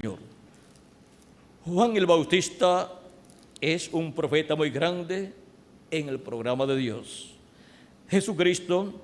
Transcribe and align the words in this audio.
Señor. 0.00 0.18
Juan 1.64 1.96
el 1.96 2.06
Bautista 2.06 3.00
es 3.60 3.88
un 3.90 4.12
profeta 4.12 4.54
muy 4.54 4.70
grande 4.70 5.32
en 5.90 6.08
el 6.08 6.20
programa 6.20 6.66
de 6.66 6.76
Dios. 6.76 7.34
Jesucristo, 8.08 8.94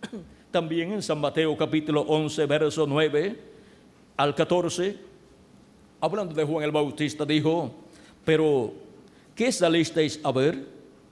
también 0.50 0.92
en 0.92 1.02
San 1.02 1.20
Mateo 1.20 1.54
capítulo 1.54 2.00
11, 2.00 2.46
verso 2.46 2.86
9 2.86 3.38
al 4.16 4.34
14, 4.34 4.96
hablando 6.00 6.34
de 6.34 6.44
Juan 6.44 6.64
el 6.64 6.70
Bautista, 6.70 7.26
dijo, 7.26 7.70
pero 8.24 8.72
¿qué 9.34 9.52
salisteis 9.52 10.18
a 10.22 10.32
ver? 10.32 10.66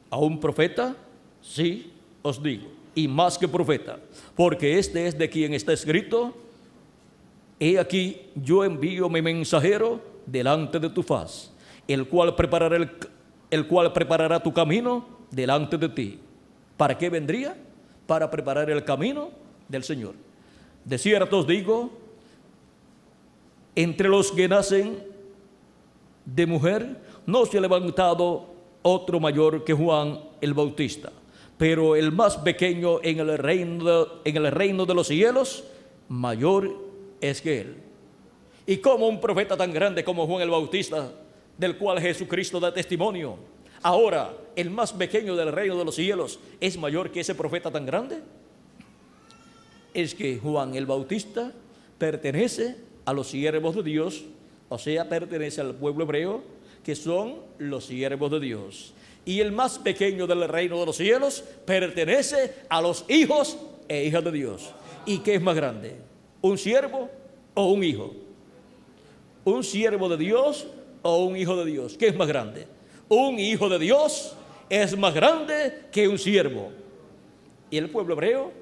¿A 0.09 0.17
un 0.17 0.41
profeta? 0.41 0.97
Sí, 1.43 1.93
os 2.23 2.43
digo, 2.43 2.69
y 2.95 3.07
más 3.07 3.37
que 3.37 3.47
profeta, 3.47 4.01
porque 4.35 4.79
este 4.79 5.09
es 5.09 5.19
de 5.19 5.29
quien 5.29 5.53
está 5.53 5.75
escrito, 5.75 6.35
he 7.61 7.79
aquí 7.79 8.23
yo 8.35 8.65
envío 8.65 9.09
mi 9.11 9.21
mensajero 9.21 10.01
delante 10.25 10.81
de 10.81 10.89
tu 10.89 11.03
faz, 11.03 11.53
el 11.87 12.09
cual 12.09 12.35
preparará, 12.35 12.77
el, 12.77 12.91
el 13.51 13.67
cual 13.67 13.93
preparará 13.93 14.43
tu 14.43 14.53
camino 14.53 15.05
delante 15.31 15.77
de 15.77 15.89
ti. 15.91 16.19
¿Para 16.79 16.97
qué 16.97 17.11
vendría? 17.11 17.55
Para 18.07 18.31
preparar 18.31 18.71
el 18.71 18.83
camino 18.83 19.29
del 19.69 19.85
Señor. 19.85 20.15
De 20.85 20.97
cierto 20.97 21.41
os 21.41 21.47
digo, 21.47 21.91
entre 23.75 24.09
los 24.09 24.33
que 24.33 24.49
nacen 24.49 25.05
de 26.25 26.47
mujer, 26.47 26.97
no 27.27 27.45
se 27.45 27.59
ha 27.59 27.61
levantado 27.61 28.47
otro 28.83 29.21
mayor 29.21 29.65
que 29.65 29.75
Juan 29.75 30.19
el 30.41 30.55
Bautista, 30.55 31.13
pero 31.59 31.95
el 31.95 32.11
más 32.13 32.39
pequeño 32.39 33.03
en 33.03 33.21
el 33.21 33.37
reino, 33.37 34.07
en 34.25 34.37
el 34.37 34.51
reino 34.51 34.87
de 34.87 34.95
los 34.95 35.09
cielos, 35.09 35.65
mayor 36.09 36.90
es 37.21 37.41
que 37.41 37.61
él. 37.61 37.77
Y 38.67 38.79
como 38.79 39.09
un 39.09 39.21
profeta 39.21 39.57
tan 39.57 39.73
grande 39.73 40.05
como 40.05 40.27
Juan 40.27 40.43
el 40.43 40.51
Bautista, 40.51 41.13
del 41.59 41.77
cual 41.77 42.01
Jesucristo 42.01 42.61
da 42.61 42.73
testimonio, 42.73 43.37
ahora 43.83 44.33
el 44.57 44.71
más 44.71 44.93
pequeño 44.93 45.37
del 45.37 45.53
reino 45.53 45.77
de 45.77 45.85
los 45.85 45.95
cielos 45.95 46.39
es 46.61 46.79
mayor 46.79 47.11
que 47.11 47.21
ese 47.21 47.35
profeta 47.35 47.71
tan 47.71 47.87
grande, 47.87 48.19
es 49.93 50.15
que 50.15 50.39
Juan 50.39 50.75
el 50.75 50.87
Bautista 50.87 51.53
pertenece 51.99 52.77
a 53.05 53.13
los 53.13 53.29
siervos 53.29 53.75
de 53.75 53.83
Dios, 53.83 54.25
o 54.69 54.79
sea, 54.79 55.09
pertenece 55.09 55.61
al 55.61 55.75
pueblo 55.75 56.05
hebreo, 56.05 56.43
que 56.85 56.95
son 56.95 57.41
los 57.59 57.87
siervos 57.87 58.31
de 58.31 58.41
Dios. 58.41 58.95
Y 59.25 59.41
el 59.41 59.53
más 59.53 59.79
pequeño 59.79 60.27
del 60.27 60.49
reino 60.49 60.79
de 60.79 60.87
los 60.87 60.97
cielos 60.97 61.45
pertenece 61.65 62.55
a 62.69 62.81
los 62.81 63.05
hijos 63.09 63.59
e 63.89 64.05
hijas 64.05 64.25
de 64.25 64.33
Dios. 64.33 64.71
¿Y 65.05 65.19
qué 65.19 65.35
es 65.35 65.43
más 65.43 65.57
grande? 65.57 66.10
¿Un 66.43 66.59
siervo 66.59 67.11
o 67.55 67.73
un 67.73 67.85
hijo? 67.85 68.15
¿Un 69.45 69.65
siervo 69.65 70.09
de 70.09 70.17
Dios 70.17 70.67
o 71.03 71.25
un 71.25 71.37
hijo 71.37 71.57
de 71.57 71.71
Dios? 71.71 71.97
¿Qué 71.97 72.09
es 72.09 72.17
más 72.17 72.29
grande? 72.29 72.67
Un 73.09 73.39
hijo 73.39 73.69
de 73.69 73.79
Dios 73.79 74.37
es 74.69 74.97
más 74.97 75.15
grande 75.15 75.87
que 75.91 76.09
un 76.09 76.19
siervo. 76.19 76.71
Y 77.71 77.77
el 77.77 77.91
pueblo 77.91 78.15
hebreo 78.15 78.53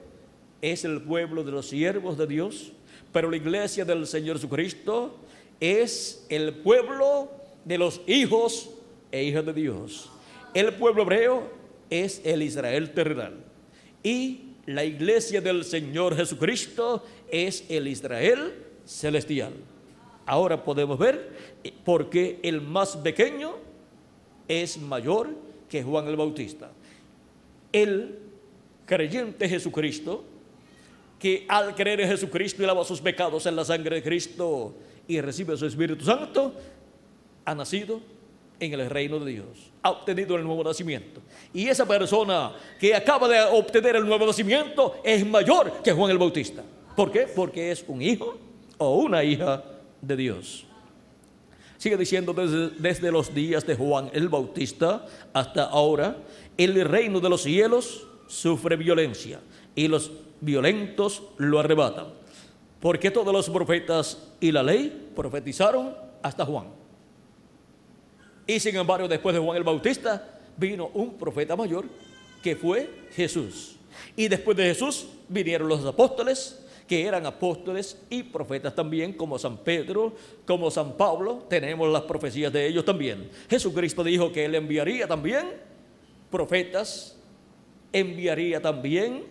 es 0.61 0.85
el 0.85 1.03
pueblo 1.03 1.45
de 1.45 1.53
los 1.53 1.69
siervos 1.69 2.19
de 2.19 2.27
Dios, 2.27 2.73
pero 3.12 3.31
la 3.31 3.37
iglesia 3.37 3.85
del 3.85 4.07
Señor 4.07 4.37
Jesucristo 4.37 5.17
es 5.61 6.27
el 6.29 6.55
pueblo 6.55 7.31
de 7.65 7.79
los 7.79 8.01
hijos 8.07 8.70
e 9.13 9.25
hijas 9.25 9.45
de 9.47 9.53
Dios. 9.53 10.11
El 10.55 10.75
pueblo 10.75 11.03
hebreo 11.03 11.51
es 11.91 12.20
el 12.25 12.42
Israel 12.42 12.92
terrenal 12.92 13.35
y 14.03 14.48
la 14.69 14.84
iglesia 14.84 15.41
del 15.41 15.64
Señor 15.64 16.14
Jesucristo 16.14 17.02
es 17.30 17.64
el 17.70 17.88
Israel 17.88 18.52
celestial. 18.84 19.55
Ahora 20.27 20.62
podemos 20.62 20.98
ver 20.98 21.30
por 21.86 22.11
qué 22.11 22.38
el 22.42 22.61
más 22.61 22.94
pequeño 22.98 23.55
es 24.46 24.77
mayor 24.77 25.30
que 25.70 25.83
Juan 25.83 26.06
el 26.06 26.16
Bautista. 26.16 26.70
El 27.72 28.19
creyente 28.84 29.48
Jesucristo, 29.48 30.23
que 31.18 31.46
al 31.48 31.74
creer 31.74 32.02
en 32.02 32.11
Jesucristo 32.11 32.62
y 32.62 32.67
lava 32.67 32.84
sus 32.84 33.01
pecados 33.01 33.46
en 33.46 33.57
la 33.57 33.64
sangre 33.64 33.96
de 33.96 34.02
Cristo 34.02 34.74
y 35.07 35.18
recibe 35.23 35.57
su 35.57 35.64
Espíritu 35.64 36.05
Santo, 36.05 36.52
ha 37.46 37.55
nacido 37.55 38.02
en 38.61 38.73
el 38.73 38.91
reino 38.91 39.19
de 39.20 39.33
Dios, 39.33 39.73
ha 39.83 39.91
obtenido 39.91 40.36
el 40.36 40.45
nuevo 40.45 40.64
nacimiento. 40.64 41.20
Y 41.52 41.69
esa 41.69 41.86
persona 41.86 42.52
que 42.79 42.95
acaba 42.95 43.29
de 43.29 43.41
obtener 43.41 43.96
el 43.96 44.07
nuevo 44.07 44.27
nacimiento 44.27 44.96
es 45.05 45.24
mayor 45.27 45.83
que 45.83 45.92
Juan 45.92 46.11
el 46.11 46.19
Bautista. 46.19 46.63
¿Por 46.96 47.13
qué? 47.13 47.27
Porque 47.35 47.70
es 47.70 47.85
un 47.86 48.02
hijo 48.02 48.36
o 48.79 48.96
una 48.96 49.23
hija 49.23 49.63
de 50.01 50.17
Dios. 50.17 50.64
Sigue 51.77 51.96
diciendo 51.96 52.33
desde, 52.33 52.70
desde, 52.70 53.13
los 53.13 53.33
días 53.33 53.64
de 53.64 53.77
Juan 53.77 54.11
el 54.13 54.29
Bautista 54.29 55.07
hasta 55.33 55.64
ahora, 55.64 56.17
el 56.57 56.85
reino 56.85 57.20
de 57.20 57.29
los 57.29 57.42
cielos 57.42 58.07
sufre 58.27 58.77
violencia 58.77 59.40
y 59.77 59.86
los 59.86 60.11
violentos 60.40 61.23
lo 61.36 61.61
arrebatan. 61.61 62.07
Porque 62.80 63.11
todos 63.11 63.33
los 63.33 63.48
profetas 63.51 64.29
y 64.40 64.52
la 64.52 64.63
ley 64.63 65.11
profetizaron 65.14 65.95
hasta 66.23 66.45
Juan. 66.45 66.67
Y 68.48 68.59
sin 68.61 68.75
embargo, 68.77 69.07
después 69.07 69.35
de 69.35 69.41
Juan 69.41 69.59
el 69.59 69.63
Bautista, 69.63 70.41
vino 70.57 70.91
un 70.95 71.19
profeta 71.19 71.55
mayor 71.55 71.85
que 72.42 72.57
fue 72.57 72.89
Jesús. 73.14 73.77
Y 74.17 74.27
después 74.27 74.57
de 74.57 74.64
Jesús 74.64 75.07
vinieron 75.29 75.69
los 75.69 75.85
apóstoles, 75.85 76.64
que 76.87 77.05
eran 77.05 77.27
apóstoles 77.27 78.01
y 78.08 78.23
profetas 78.23 78.75
también, 78.75 79.13
como 79.13 79.39
San 79.39 79.58
Pedro, 79.58 80.14
como 80.47 80.70
San 80.70 80.97
Pablo. 80.97 81.45
Tenemos 81.51 81.92
las 81.92 82.03
profecías 82.05 82.51
de 82.51 82.67
ellos 82.67 82.87
también. 82.87 83.29
Jesucristo 83.51 84.03
dijo 84.03 84.33
que 84.33 84.47
él 84.47 84.55
enviaría 84.55 85.07
también 85.07 85.47
profetas, 86.31 87.19
enviaría 87.92 88.63
también 88.63 89.25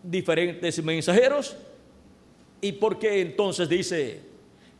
diferentes 0.00 0.80
mensajeros. 0.84 1.56
¿Y 2.60 2.70
por 2.70 3.00
qué 3.00 3.20
entonces 3.20 3.68
dice 3.68 4.20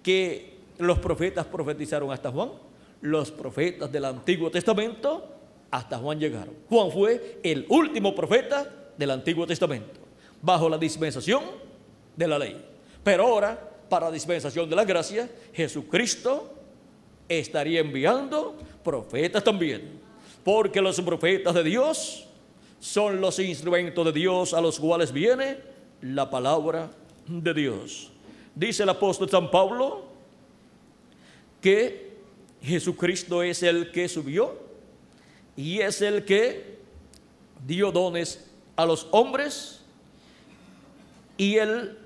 que 0.00 0.58
los 0.78 1.00
profetas 1.00 1.44
profetizaron 1.44 2.12
hasta 2.12 2.30
Juan? 2.30 2.67
Los 3.00 3.30
profetas 3.30 3.90
del 3.90 4.04
Antiguo 4.04 4.50
Testamento 4.50 5.28
hasta 5.70 5.98
Juan 5.98 6.18
llegaron. 6.18 6.54
Juan 6.68 6.90
fue 6.90 7.40
el 7.42 7.66
último 7.68 8.14
profeta 8.14 8.68
del 8.96 9.10
Antiguo 9.10 9.46
Testamento, 9.46 10.00
bajo 10.42 10.68
la 10.68 10.78
dispensación 10.78 11.42
de 12.16 12.26
la 12.28 12.38
ley. 12.38 12.64
Pero 13.04 13.24
ahora, 13.26 13.58
para 13.88 14.10
dispensación 14.10 14.68
de 14.68 14.76
la 14.76 14.84
gracia, 14.84 15.30
Jesucristo 15.52 16.52
estaría 17.28 17.80
enviando 17.80 18.56
profetas 18.82 19.44
también. 19.44 20.00
Porque 20.42 20.80
los 20.80 21.00
profetas 21.00 21.54
de 21.54 21.62
Dios 21.62 22.26
son 22.80 23.20
los 23.20 23.38
instrumentos 23.38 24.04
de 24.04 24.12
Dios 24.12 24.54
a 24.54 24.60
los 24.60 24.78
cuales 24.78 25.12
viene 25.12 25.58
la 26.00 26.30
palabra 26.30 26.90
de 27.26 27.54
Dios. 27.54 28.10
Dice 28.54 28.82
el 28.82 28.88
apóstol 28.88 29.28
San 29.28 29.50
Pablo 29.50 30.04
que 31.60 32.07
Jesucristo 32.62 33.42
es 33.42 33.62
el 33.62 33.92
que 33.92 34.08
subió 34.08 34.58
y 35.56 35.80
es 35.80 36.02
el 36.02 36.24
que 36.24 36.78
dio 37.66 37.92
dones 37.92 38.50
a 38.76 38.86
los 38.86 39.08
hombres 39.10 39.80
y 41.36 41.56
él 41.56 41.98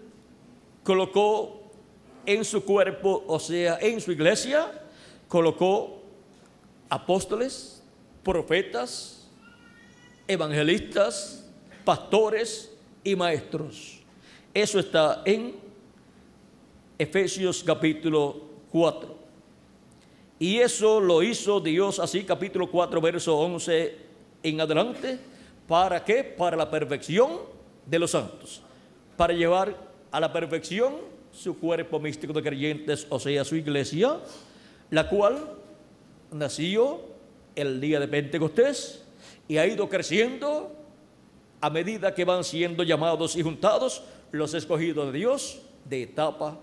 colocó 0.85 1.71
en 2.27 2.45
su 2.45 2.65
cuerpo, 2.65 3.25
o 3.27 3.41
sea, 3.41 3.79
en 3.81 4.01
su 4.01 4.12
iglesia, 4.12 4.71
colocó 5.29 6.03
apóstoles, 6.89 7.83
profetas, 8.23 9.29
evangelistas, 10.29 11.51
pastores 11.85 12.73
y 13.03 13.17
maestros. 13.17 14.01
Eso 14.55 14.79
está 14.79 15.23
en 15.25 15.57
Efesios 16.99 17.65
capítulo 17.65 18.43
4. 18.71 19.22
Y 20.43 20.59
eso 20.59 20.99
lo 20.99 21.23
hizo 21.23 21.61
Dios 21.61 22.00
así, 22.00 22.25
capítulo 22.25 22.69
4, 22.69 23.00
verso 23.00 23.39
11 23.39 23.97
en 24.43 24.61
adelante. 24.61 25.17
¿Para 25.69 26.05
qué? 26.05 26.25
Para 26.25 26.56
la 26.56 26.69
perfección 26.69 27.43
de 27.87 28.00
los 28.00 28.11
santos. 28.11 28.61
Para 29.17 29.35
llevar 29.35 29.77
a 30.11 30.19
la 30.19 30.33
perfección 30.33 30.97
su 31.31 31.56
cuerpo 31.61 32.00
místico 32.00 32.33
de 32.33 32.43
creyentes, 32.43 33.06
o 33.09 33.21
sea, 33.21 33.44
su 33.44 33.55
iglesia, 33.55 34.19
la 34.91 35.09
cual 35.09 35.47
nació 36.33 37.03
el 37.55 37.81
día 37.81 38.00
de 38.00 38.09
Pentecostés 38.09 39.05
y 39.47 39.59
ha 39.59 39.67
ido 39.69 39.88
creciendo 39.88 40.73
a 41.61 41.71
medida 41.71 42.17
que 42.17 42.25
van 42.25 42.43
siendo 42.43 42.83
llamados 42.83 43.37
y 43.37 43.45
juntados 43.45 44.03
los 44.33 44.55
escogidos 44.55 45.12
de 45.12 45.19
Dios 45.21 45.61
de 45.85 46.03
etapa 46.03 46.59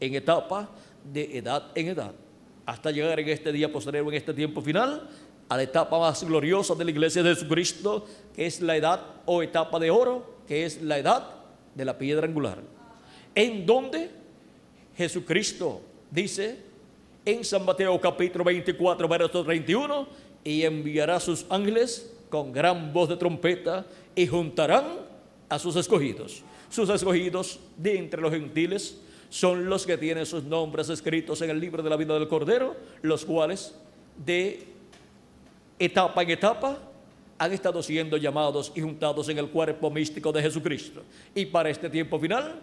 en 0.00 0.16
etapa, 0.16 0.68
de 1.10 1.38
edad 1.38 1.70
en 1.74 1.88
edad, 1.88 2.12
hasta 2.66 2.90
llegar 2.90 3.18
en 3.20 3.28
este 3.28 3.52
día 3.52 3.72
posterior, 3.72 4.06
en 4.08 4.14
este 4.14 4.34
tiempo 4.34 4.60
final, 4.62 5.08
a 5.48 5.56
la 5.56 5.62
etapa 5.64 5.98
más 5.98 6.24
gloriosa 6.24 6.74
de 6.74 6.84
la 6.84 6.90
iglesia 6.90 7.22
de 7.22 7.34
Jesucristo, 7.34 8.06
que 8.34 8.46
es 8.46 8.60
la 8.60 8.76
edad 8.76 9.00
o 9.26 9.42
etapa 9.42 9.78
de 9.78 9.90
oro, 9.90 10.36
que 10.46 10.64
es 10.64 10.82
la 10.82 10.98
edad 10.98 11.28
de 11.74 11.84
la 11.84 11.98
piedra 11.98 12.26
angular, 12.26 12.58
en 13.34 13.66
donde 13.66 14.10
Jesucristo 14.96 15.80
dice 16.10 16.58
en 17.24 17.44
San 17.44 17.64
Mateo 17.64 18.00
capítulo 18.00 18.44
24, 18.44 19.08
verso 19.08 19.44
31, 19.44 20.06
y 20.44 20.62
enviará 20.62 21.20
sus 21.20 21.46
ángeles 21.50 22.12
con 22.28 22.52
gran 22.52 22.92
voz 22.92 23.08
de 23.08 23.16
trompeta 23.16 23.86
y 24.14 24.26
juntarán 24.26 24.84
a 25.48 25.58
sus 25.58 25.76
escogidos. 25.76 26.42
Sus 26.70 26.88
escogidos 26.88 27.60
de 27.76 27.98
entre 27.98 28.20
los 28.20 28.32
gentiles 28.32 28.98
son 29.32 29.64
los 29.64 29.86
que 29.86 29.96
tienen 29.96 30.26
sus 30.26 30.44
nombres 30.44 30.90
escritos 30.90 31.40
en 31.40 31.48
el 31.48 31.58
libro 31.58 31.82
de 31.82 31.88
la 31.88 31.96
vida 31.96 32.12
del 32.12 32.28
Cordero, 32.28 32.76
los 33.00 33.24
cuales 33.24 33.74
de 34.22 34.62
etapa 35.78 36.22
en 36.22 36.30
etapa 36.30 36.78
han 37.38 37.50
estado 37.50 37.82
siendo 37.82 38.18
llamados 38.18 38.72
y 38.74 38.82
juntados 38.82 39.30
en 39.30 39.38
el 39.38 39.48
cuerpo 39.48 39.90
místico 39.90 40.32
de 40.32 40.42
Jesucristo. 40.42 41.02
Y 41.34 41.46
para 41.46 41.70
este 41.70 41.88
tiempo 41.88 42.20
final 42.20 42.60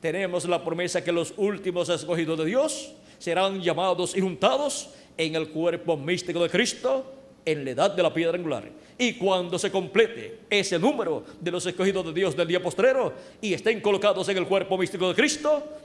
tenemos 0.00 0.44
la 0.44 0.64
promesa 0.64 1.02
que 1.02 1.10
los 1.10 1.34
últimos 1.36 1.88
escogidos 1.88 2.38
de 2.38 2.44
Dios 2.44 2.92
serán 3.18 3.60
llamados 3.60 4.16
y 4.16 4.20
juntados 4.20 4.90
en 5.18 5.34
el 5.34 5.48
cuerpo 5.48 5.96
místico 5.96 6.40
de 6.40 6.50
Cristo 6.50 7.14
en 7.44 7.64
la 7.64 7.72
edad 7.72 7.90
de 7.90 8.02
la 8.04 8.14
piedra 8.14 8.36
angular. 8.36 8.70
Y 8.96 9.14
cuando 9.14 9.58
se 9.58 9.72
complete 9.72 10.42
ese 10.48 10.78
número 10.78 11.24
de 11.40 11.50
los 11.50 11.66
escogidos 11.66 12.06
de 12.06 12.12
Dios 12.12 12.36
del 12.36 12.46
día 12.46 12.62
postrero 12.62 13.12
y 13.40 13.54
estén 13.54 13.80
colocados 13.80 14.28
en 14.28 14.38
el 14.38 14.46
cuerpo 14.46 14.78
místico 14.78 15.08
de 15.08 15.16
Cristo, 15.16 15.80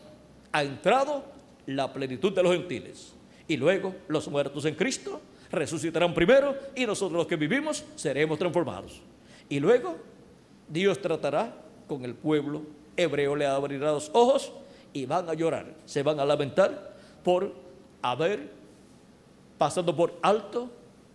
ha 0.51 0.63
entrado 0.63 1.23
la 1.65 1.91
plenitud 1.91 2.33
de 2.33 2.43
los 2.43 2.53
gentiles. 2.53 3.13
Y 3.47 3.57
luego 3.57 3.95
los 4.07 4.27
muertos 4.27 4.65
en 4.65 4.75
Cristo 4.75 5.21
resucitarán 5.51 6.13
primero 6.13 6.55
y 6.75 6.85
nosotros 6.85 7.17
los 7.17 7.27
que 7.27 7.35
vivimos 7.35 7.83
seremos 7.95 8.37
transformados. 8.37 9.01
Y 9.49 9.59
luego 9.59 9.95
Dios 10.67 11.01
tratará 11.01 11.53
con 11.87 12.03
el 12.03 12.13
pueblo 12.13 12.63
hebreo, 12.97 13.35
le 13.35 13.45
abrirá 13.45 13.91
los 13.91 14.09
ojos 14.13 14.51
y 14.91 15.05
van 15.05 15.29
a 15.29 15.33
llorar, 15.33 15.73
se 15.85 16.03
van 16.03 16.19
a 16.19 16.25
lamentar 16.25 16.95
por 17.23 17.53
haber 18.01 18.51
pasado 19.57 19.95
por 19.95 20.17
alto 20.21 20.69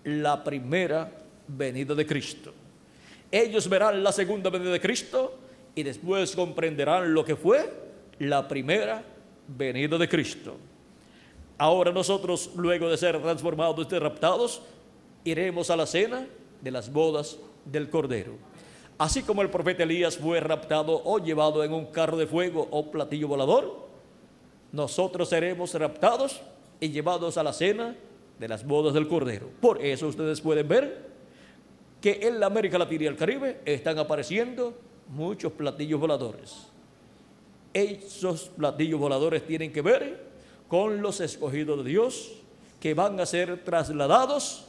la 0.04 0.42
primera 0.42 1.10
venida 1.46 1.94
de 1.94 2.06
Cristo. 2.06 2.52
Ellos 3.30 3.68
verán 3.68 4.02
la 4.02 4.12
segunda 4.12 4.50
venida 4.50 4.70
de 4.70 4.80
Cristo 4.80 5.38
y 5.74 5.82
después 5.82 6.34
comprenderán 6.34 7.12
lo 7.12 7.24
que 7.24 7.36
fue 7.36 7.70
la 8.18 8.46
primera 8.46 9.02
venida 9.56 9.98
de 9.98 10.08
Cristo. 10.08 10.56
Ahora 11.58 11.92
nosotros, 11.92 12.50
luego 12.56 12.88
de 12.88 12.96
ser 12.96 13.20
transformados 13.20 13.86
y 13.90 13.98
raptados, 13.98 14.62
iremos 15.24 15.70
a 15.70 15.76
la 15.76 15.86
cena 15.86 16.26
de 16.60 16.70
las 16.70 16.92
bodas 16.92 17.38
del 17.64 17.88
Cordero. 17.88 18.32
Así 18.98 19.22
como 19.22 19.42
el 19.42 19.50
profeta 19.50 19.82
Elías 19.82 20.16
fue 20.16 20.40
raptado 20.40 21.02
o 21.04 21.18
llevado 21.18 21.62
en 21.64 21.72
un 21.72 21.86
carro 21.86 22.16
de 22.16 22.26
fuego 22.26 22.68
o 22.70 22.90
platillo 22.90 23.28
volador, 23.28 23.86
nosotros 24.72 25.28
seremos 25.28 25.74
raptados 25.74 26.40
y 26.80 26.90
llevados 26.90 27.36
a 27.36 27.42
la 27.42 27.52
cena 27.52 27.94
de 28.38 28.48
las 28.48 28.66
bodas 28.66 28.94
del 28.94 29.08
Cordero. 29.08 29.48
Por 29.60 29.84
eso 29.84 30.08
ustedes 30.08 30.40
pueden 30.40 30.66
ver 30.66 31.10
que 32.00 32.18
en 32.22 32.40
la 32.40 32.46
América 32.46 32.78
Latina 32.78 33.04
y 33.04 33.06
el 33.06 33.16
Caribe 33.16 33.60
están 33.64 33.98
apareciendo 33.98 34.74
muchos 35.08 35.52
platillos 35.52 36.00
voladores. 36.00 36.71
Esos 37.72 38.50
platillos 38.56 39.00
voladores 39.00 39.46
tienen 39.46 39.72
que 39.72 39.82
ver 39.82 40.32
con 40.68 41.02
los 41.02 41.20
escogidos 41.20 41.84
de 41.84 41.90
Dios 41.90 42.32
que 42.80 42.94
van 42.94 43.18
a 43.20 43.26
ser 43.26 43.62
trasladados 43.64 44.64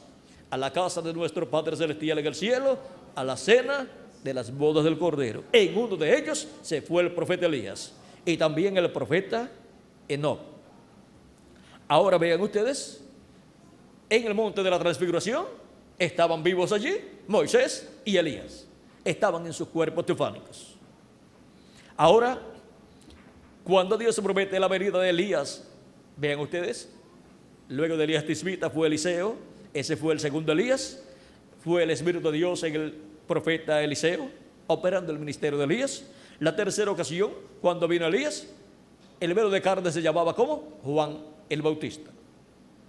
a 0.50 0.56
la 0.56 0.72
casa 0.72 1.02
de 1.02 1.12
nuestro 1.12 1.48
Padre 1.50 1.76
Celestial 1.76 2.18
en 2.18 2.26
el 2.26 2.34
cielo, 2.34 2.78
a 3.14 3.24
la 3.24 3.36
cena 3.36 3.88
de 4.22 4.34
las 4.34 4.56
bodas 4.56 4.84
del 4.84 4.98
Cordero. 4.98 5.44
En 5.52 5.76
uno 5.76 5.96
de 5.96 6.16
ellos 6.16 6.46
se 6.62 6.80
fue 6.80 7.02
el 7.02 7.12
profeta 7.12 7.46
Elías 7.46 7.92
y 8.24 8.36
también 8.36 8.76
el 8.76 8.90
profeta 8.90 9.50
Enoch. 10.08 10.40
Ahora 11.88 12.18
vean 12.18 12.40
ustedes 12.40 13.04
en 14.08 14.26
el 14.26 14.34
monte 14.34 14.62
de 14.62 14.70
la 14.70 14.78
transfiguración 14.78 15.46
estaban 15.98 16.42
vivos 16.42 16.72
allí 16.72 16.94
Moisés 17.26 17.90
y 18.04 18.16
Elías. 18.16 18.66
Estaban 19.04 19.44
en 19.46 19.52
sus 19.52 19.68
cuerpos 19.68 20.06
teofánicos. 20.06 20.76
Ahora, 21.96 22.40
cuando 23.64 23.96
Dios 23.96 24.20
promete 24.20 24.60
la 24.60 24.68
venida 24.68 25.00
de 25.00 25.08
Elías, 25.08 25.66
vean 26.16 26.38
ustedes, 26.38 26.90
luego 27.68 27.96
de 27.96 28.04
Elías 28.04 28.26
Tisbita 28.26 28.68
fue 28.68 28.86
Eliseo, 28.88 29.36
ese 29.72 29.96
fue 29.96 30.12
el 30.12 30.20
segundo 30.20 30.52
Elías, 30.52 31.02
fue 31.62 31.82
el 31.82 31.90
Espíritu 31.90 32.30
de 32.30 32.36
Dios 32.36 32.62
en 32.62 32.74
el 32.74 32.94
profeta 33.26 33.82
Eliseo, 33.82 34.28
operando 34.66 35.12
el 35.12 35.18
ministerio 35.18 35.58
de 35.58 35.64
Elías. 35.64 36.04
La 36.40 36.54
tercera 36.54 36.90
ocasión, 36.90 37.30
cuando 37.62 37.88
vino 37.88 38.06
Elías, 38.06 38.46
el 39.18 39.32
velo 39.32 39.48
de 39.48 39.62
carne 39.62 39.90
se 39.90 40.02
llamaba 40.02 40.34
como 40.34 40.78
Juan 40.82 41.18
el 41.48 41.62
Bautista. 41.62 42.10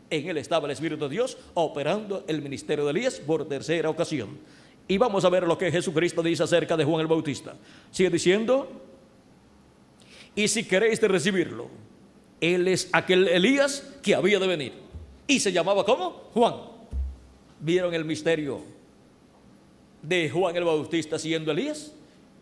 En 0.09 0.27
él 0.27 0.37
estaba 0.37 0.65
el 0.65 0.71
Espíritu 0.71 1.05
de 1.05 1.09
Dios 1.09 1.37
operando 1.53 2.25
el 2.27 2.41
ministerio 2.41 2.83
de 2.83 2.91
Elías 2.91 3.19
por 3.19 3.47
tercera 3.47 3.89
ocasión. 3.89 4.37
Y 4.87 4.97
vamos 4.97 5.23
a 5.25 5.29
ver 5.29 5.47
lo 5.47 5.57
que 5.57 5.71
Jesucristo 5.71 6.21
dice 6.21 6.43
acerca 6.43 6.75
de 6.77 6.83
Juan 6.83 7.01
el 7.01 7.07
Bautista. 7.07 7.55
Sigue 7.91 8.09
diciendo, 8.09 8.67
y 10.35 10.47
si 10.47 10.63
queréis 10.63 11.01
recibirlo, 11.01 11.69
él 12.41 12.67
es 12.67 12.89
aquel 12.91 13.27
Elías 13.27 13.83
que 14.01 14.15
había 14.15 14.39
de 14.39 14.47
venir. 14.47 14.73
Y 15.27 15.39
se 15.39 15.51
llamaba 15.51 15.85
como 15.85 16.29
Juan. 16.33 16.55
¿Vieron 17.59 17.93
el 17.93 18.05
misterio 18.05 18.61
de 20.01 20.29
Juan 20.29 20.55
el 20.55 20.63
Bautista 20.63 21.17
siendo 21.17 21.51
Elías? 21.51 21.93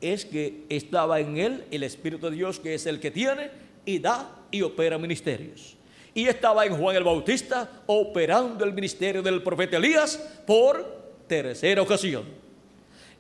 Es 0.02 0.26
que 0.26 0.66
estaba 0.70 1.20
en 1.20 1.38
él 1.38 1.64
el 1.72 1.84
Espíritu 1.84 2.30
de 2.30 2.36
Dios 2.36 2.60
que 2.60 2.74
es 2.74 2.86
el 2.86 3.00
que 3.00 3.12
tiene 3.12 3.52
y 3.86 4.00
da 4.00 4.44
y 4.52 4.62
opera 4.64 4.98
ministerios 4.98 5.78
y 6.14 6.28
estaba 6.28 6.66
en 6.66 6.78
Juan 6.78 6.96
el 6.96 7.04
Bautista 7.04 7.70
operando 7.88 8.64
el 8.64 8.74
ministerio 8.74 9.22
del 9.22 9.42
profeta 9.42 9.78
Elías 9.78 10.18
por 10.46 10.86
tercera 11.28 11.82
ocasión. 11.82 12.24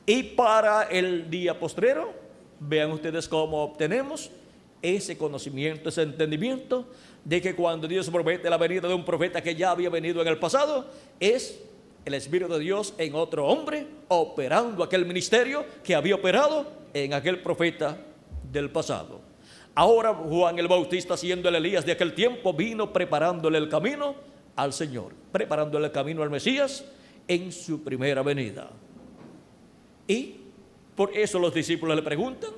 Y 0.06 0.24
para 0.24 0.84
el 0.84 1.30
día 1.30 1.60
postrero, 1.60 2.14
vean 2.60 2.92
ustedes 2.92 3.28
cómo 3.28 3.64
obtenemos 3.64 4.30
ese 4.84 5.18
conocimiento, 5.18 5.90
ese 5.90 6.04
entendimiento 6.04 6.86
de 7.26 7.42
que 7.42 7.56
cuando 7.56 7.88
Dios 7.88 8.10
promete 8.10 8.50
la 8.50 8.58
venida 8.58 8.88
de 8.88 8.94
un 8.94 9.06
profeta 9.06 9.42
que 9.42 9.56
ya 9.56 9.72
había 9.72 9.90
venido 9.90 10.22
en 10.22 10.28
el 10.28 10.38
pasado, 10.38 10.86
es 11.20 11.60
el 12.06 12.14
Espíritu 12.14 12.52
de 12.54 12.60
Dios 12.60 12.94
en 12.98 13.16
otro 13.16 13.48
hombre 13.48 13.88
operando 14.10 14.84
aquel 14.84 15.06
ministerio 15.06 15.66
que 15.84 15.96
había 15.96 16.16
operado 16.16 16.68
en 16.94 17.14
aquel 17.14 17.42
profeta 17.42 17.98
del 18.52 18.70
pasado. 18.70 19.22
Ahora 19.74 20.14
Juan 20.14 20.60
el 20.60 20.68
Bautista, 20.68 21.18
siendo 21.18 21.50
el 21.50 21.56
Elías 21.56 21.86
de 21.86 21.94
aquel 21.94 22.14
tiempo, 22.14 22.54
vino 22.54 22.92
preparándole 22.92 23.58
el 23.58 23.70
camino 23.70 24.16
al 24.56 24.74
Señor, 24.74 25.14
preparándole 25.32 25.88
el 25.88 25.92
camino 25.92 26.22
al 26.22 26.30
Mesías 26.30 26.86
en 27.28 27.52
su 27.52 27.84
primera 27.84 28.22
venida. 28.22 28.70
Y 30.08 30.36
por 30.96 31.16
eso 31.16 31.40
los 31.40 31.54
discípulos 31.54 31.96
le 31.96 32.04
preguntan, 32.04 32.52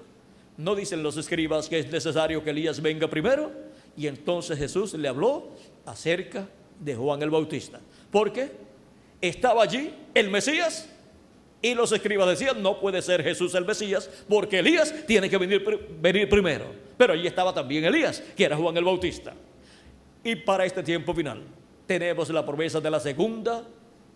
¿no 0.57 0.75
dicen 0.75 1.03
los 1.03 1.17
escribas 1.17 1.69
que 1.69 1.79
es 1.79 1.91
necesario 1.91 2.43
que 2.43 2.49
Elías 2.51 2.81
venga 2.81 3.07
primero? 3.09 3.51
Y 3.97 4.07
entonces 4.07 4.57
Jesús 4.57 4.93
le 4.93 5.07
habló 5.07 5.49
acerca 5.85 6.47
de 6.79 6.95
Juan 6.95 7.21
el 7.21 7.29
Bautista. 7.29 7.79
Porque 8.11 8.51
estaba 9.21 9.63
allí 9.63 9.93
el 10.13 10.29
Mesías 10.29 10.89
y 11.61 11.73
los 11.73 11.91
escribas 11.91 12.27
decían, 12.27 12.61
no 12.61 12.79
puede 12.79 13.01
ser 13.01 13.23
Jesús 13.23 13.55
el 13.55 13.65
Mesías, 13.65 14.09
porque 14.29 14.59
Elías 14.59 14.93
tiene 15.07 15.29
que 15.29 15.37
venir, 15.37 15.63
venir 15.99 16.29
primero. 16.29 16.65
Pero 16.97 17.13
allí 17.13 17.25
estaba 17.25 17.53
también 17.53 17.85
Elías, 17.85 18.21
que 18.35 18.43
era 18.43 18.55
Juan 18.55 18.77
el 18.77 18.83
Bautista. 18.83 19.33
Y 20.23 20.35
para 20.35 20.65
este 20.65 20.83
tiempo 20.83 21.13
final 21.13 21.43
tenemos 21.85 22.29
la 22.29 22.45
promesa 22.45 22.79
de 22.79 22.91
la 22.91 22.99
segunda 22.99 23.63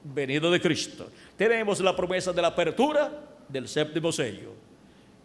venida 0.03 0.49
de 0.49 0.61
Cristo. 0.61 1.09
Tenemos 1.37 1.79
la 1.81 1.95
promesa 1.95 2.33
de 2.33 2.41
la 2.41 2.49
apertura 2.49 3.11
del 3.47 3.67
séptimo 3.67 4.11
sello. 4.11 4.68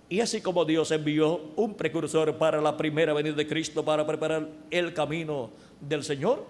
Y 0.09 0.21
así 0.21 0.41
como 0.41 0.65
Dios 0.65 0.91
envió 0.91 1.41
un 1.57 1.75
precursor 1.75 2.37
para 2.37 2.61
la 2.61 2.77
primera 2.77 3.13
venida 3.13 3.35
de 3.35 3.47
Cristo 3.47 3.85
para 3.85 4.07
preparar 4.07 4.49
el 4.71 4.93
camino 4.93 5.51
del 5.81 6.05
Señor, 6.05 6.45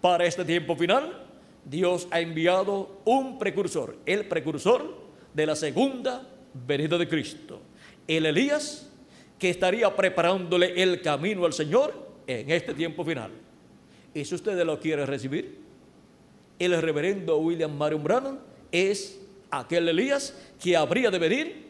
para 0.00 0.26
este 0.26 0.44
tiempo 0.44 0.76
final 0.76 1.24
Dios 1.64 2.06
ha 2.10 2.20
enviado 2.20 3.00
un 3.04 3.38
precursor, 3.38 3.96
el 4.04 4.26
precursor 4.26 4.96
de 5.32 5.46
la 5.46 5.56
segunda 5.56 6.28
venida 6.66 6.98
de 6.98 7.08
Cristo, 7.08 7.60
el 8.06 8.26
Elías 8.26 8.90
que 9.38 9.50
estaría 9.50 9.94
preparándole 9.94 10.80
el 10.82 11.00
camino 11.00 11.44
al 11.46 11.52
Señor 11.52 11.92
en 12.26 12.50
este 12.50 12.74
tiempo 12.74 13.04
final. 13.04 13.30
Y 14.12 14.24
si 14.24 14.34
ustedes 14.34 14.64
lo 14.64 14.78
quieren 14.78 15.06
recibir, 15.06 15.58
el 16.58 16.80
reverendo 16.80 17.38
William 17.38 17.76
Marion 17.76 18.04
Brannan 18.04 18.38
es 18.70 19.20
aquel 19.50 19.88
Elías 19.88 20.38
que 20.62 20.76
habría 20.76 21.10
de 21.10 21.18
venir 21.18 21.64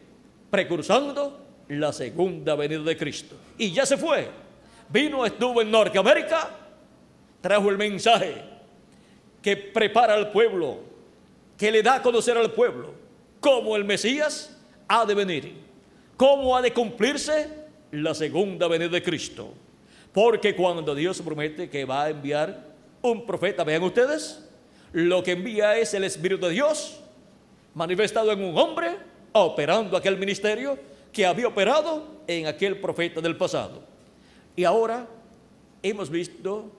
precursando 0.54 1.36
la 1.66 1.92
segunda 1.92 2.54
venida 2.54 2.84
de 2.84 2.96
Cristo. 2.96 3.34
Y 3.58 3.72
ya 3.72 3.84
se 3.84 3.96
fue. 3.96 4.28
Vino, 4.88 5.26
estuvo 5.26 5.60
en 5.60 5.68
Norteamérica, 5.68 6.48
trajo 7.40 7.70
el 7.70 7.76
mensaje 7.76 8.36
que 9.42 9.56
prepara 9.56 10.14
al 10.14 10.30
pueblo, 10.30 10.78
que 11.58 11.72
le 11.72 11.82
da 11.82 11.96
a 11.96 12.02
conocer 12.02 12.38
al 12.38 12.52
pueblo 12.52 12.94
cómo 13.40 13.74
el 13.74 13.82
Mesías 13.82 14.56
ha 14.86 15.04
de 15.04 15.14
venir, 15.14 15.54
cómo 16.16 16.56
ha 16.56 16.62
de 16.62 16.72
cumplirse 16.72 17.48
la 17.90 18.14
segunda 18.14 18.68
venida 18.68 18.90
de 18.90 19.02
Cristo. 19.02 19.52
Porque 20.12 20.54
cuando 20.54 20.94
Dios 20.94 21.20
promete 21.20 21.68
que 21.68 21.84
va 21.84 22.04
a 22.04 22.10
enviar 22.10 22.64
un 23.02 23.26
profeta, 23.26 23.64
vean 23.64 23.82
ustedes, 23.82 24.48
lo 24.92 25.20
que 25.24 25.32
envía 25.32 25.76
es 25.78 25.94
el 25.94 26.04
Espíritu 26.04 26.46
de 26.46 26.52
Dios 26.52 27.00
manifestado 27.74 28.30
en 28.30 28.40
un 28.40 28.56
hombre, 28.56 29.13
operando 29.34 29.96
aquel 29.96 30.16
ministerio 30.16 30.78
que 31.12 31.26
había 31.26 31.48
operado 31.48 32.22
en 32.26 32.46
aquel 32.46 32.80
profeta 32.80 33.20
del 33.20 33.36
pasado. 33.36 33.82
Y 34.56 34.64
ahora 34.64 35.06
hemos 35.82 36.08
visto 36.08 36.70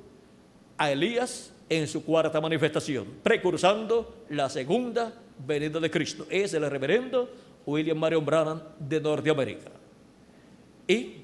a 0.77 0.91
Elías 0.91 1.51
en 1.69 1.87
su 1.87 2.03
cuarta 2.03 2.39
manifestación, 2.39 3.05
precursando 3.21 4.23
la 4.29 4.49
segunda 4.49 5.13
venida 5.45 5.79
de 5.79 5.91
Cristo. 5.91 6.25
Es 6.29 6.53
el 6.53 6.69
reverendo 6.69 7.29
William 7.65 7.97
Marion 7.97 8.25
Branham 8.25 8.61
de 8.79 9.01
Norteamérica. 9.01 9.71
Y 10.87 11.15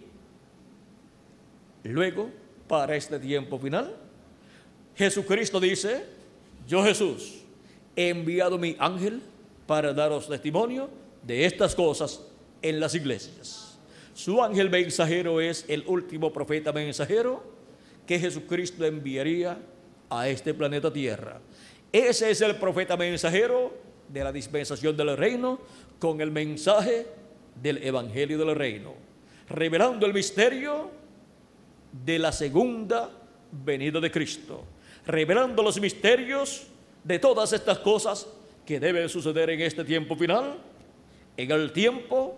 luego, 1.83 2.29
para 2.67 2.95
este 2.95 3.19
tiempo 3.19 3.57
final, 3.57 3.95
Jesucristo 4.95 5.59
dice, 5.61 6.03
yo 6.67 6.83
Jesús 6.83 7.41
he 7.95 8.09
enviado 8.09 8.57
mi 8.57 8.75
ángel 8.79 9.21
para 9.65 9.93
daros 9.93 10.27
testimonio 10.27 11.00
de 11.23 11.45
estas 11.45 11.75
cosas 11.75 12.21
en 12.61 12.79
las 12.79 12.95
iglesias. 12.95 13.77
Su 14.13 14.43
ángel 14.43 14.69
mensajero 14.69 15.41
es 15.41 15.65
el 15.67 15.83
último 15.87 16.31
profeta 16.31 16.71
mensajero 16.71 17.43
que 18.05 18.19
Jesucristo 18.19 18.85
enviaría 18.85 19.57
a 20.09 20.27
este 20.27 20.53
planeta 20.53 20.91
Tierra. 20.91 21.39
Ese 21.91 22.29
es 22.29 22.41
el 22.41 22.55
profeta 22.55 22.97
mensajero 22.97 23.73
de 24.07 24.23
la 24.23 24.31
dispensación 24.31 24.95
del 24.95 25.15
reino 25.15 25.59
con 25.99 26.19
el 26.21 26.31
mensaje 26.31 27.07
del 27.61 27.83
Evangelio 27.83 28.37
del 28.37 28.55
reino, 28.55 28.93
revelando 29.49 30.05
el 30.05 30.13
misterio 30.13 30.89
de 31.91 32.19
la 32.19 32.31
segunda 32.31 33.09
venida 33.51 33.99
de 33.99 34.11
Cristo, 34.11 34.63
revelando 35.05 35.61
los 35.63 35.79
misterios 35.79 36.67
de 37.03 37.19
todas 37.19 37.53
estas 37.53 37.79
cosas 37.79 38.27
que 38.65 38.79
deben 38.79 39.09
suceder 39.09 39.49
en 39.49 39.61
este 39.61 39.83
tiempo 39.83 40.15
final, 40.15 40.57
en 41.37 41.51
el 41.51 41.71
tiempo 41.71 42.37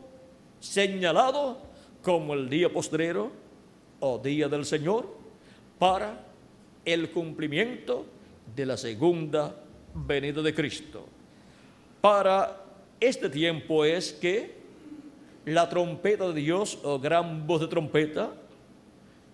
señalado 0.60 1.58
como 2.02 2.34
el 2.34 2.50
día 2.50 2.72
postrero 2.72 3.32
o 4.00 4.18
día 4.18 4.48
del 4.48 4.66
Señor, 4.66 5.08
para 5.80 6.26
el 6.86 7.12
cumplimiento 7.12 8.06
de 8.56 8.66
la 8.66 8.78
segunda 8.78 9.56
venida 9.94 10.42
de 10.42 10.54
Cristo. 10.54 11.06
Para 12.02 12.62
este 13.00 13.30
tiempo 13.30 13.86
es 13.86 14.12
que 14.14 14.56
la 15.46 15.68
trompeta 15.70 16.28
de 16.28 16.34
Dios 16.34 16.80
o 16.84 17.00
gran 17.00 17.46
voz 17.48 17.62
de 17.62 17.68
trompeta 17.68 18.32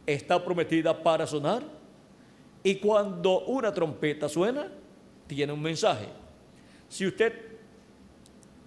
está 0.06 0.44
prometida 0.44 1.04
para 1.04 1.28
sonar 1.28 1.64
y 2.64 2.76
cuando 2.76 3.42
una 3.42 3.74
trompeta 3.74 4.28
suena, 4.28 4.68
tiene 5.28 5.54
un 5.54 5.62
mensaje. 5.62 6.08
Si 6.88 7.06
usted 7.06 7.34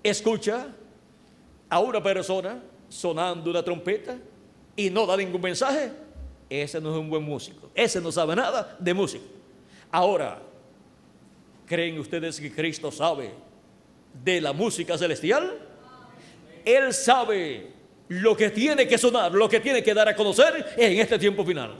escucha 0.02 0.68
a 1.72 1.80
una 1.80 2.02
persona 2.02 2.62
sonando 2.86 3.50
una 3.50 3.62
trompeta 3.62 4.18
y 4.76 4.90
no 4.90 5.06
da 5.06 5.16
ningún 5.16 5.40
mensaje, 5.40 5.90
ese 6.50 6.78
no 6.82 6.92
es 6.92 7.00
un 7.00 7.08
buen 7.08 7.22
músico, 7.22 7.70
ese 7.74 7.98
no 7.98 8.12
sabe 8.12 8.36
nada 8.36 8.76
de 8.78 8.92
música. 8.92 9.24
Ahora, 9.90 10.42
¿creen 11.64 11.98
ustedes 11.98 12.38
que 12.38 12.52
Cristo 12.52 12.92
sabe 12.92 13.30
de 14.22 14.38
la 14.42 14.52
música 14.52 14.98
celestial? 14.98 15.50
Él 16.62 16.92
sabe 16.92 17.72
lo 18.08 18.36
que 18.36 18.50
tiene 18.50 18.86
que 18.86 18.98
sonar, 18.98 19.32
lo 19.32 19.48
que 19.48 19.58
tiene 19.58 19.82
que 19.82 19.94
dar 19.94 20.08
a 20.08 20.14
conocer 20.14 20.74
en 20.76 21.00
este 21.00 21.18
tiempo 21.18 21.42
final. 21.42 21.78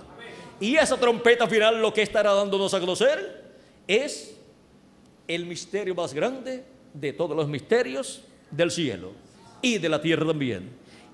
Y 0.58 0.74
esa 0.74 0.96
trompeta 0.96 1.46
final 1.46 1.82
lo 1.82 1.92
que 1.92 2.00
estará 2.00 2.32
dándonos 2.32 2.72
a 2.72 2.80
conocer 2.80 3.44
es 3.86 4.38
el 5.28 5.44
misterio 5.44 5.94
más 5.94 6.14
grande 6.14 6.64
de 6.94 7.12
todos 7.12 7.36
los 7.36 7.46
misterios 7.46 8.22
del 8.50 8.70
cielo 8.70 9.31
y 9.62 9.78
de 9.78 9.88
la 9.88 10.02
tierra 10.02 10.26
también. 10.26 10.68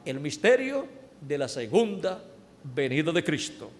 El 0.05 0.19
misterio 0.19 0.87
de 1.21 1.38
la 1.38 1.47
segunda 1.47 2.25
venida 2.64 3.12
de 3.12 3.23
Cristo. 3.23 3.71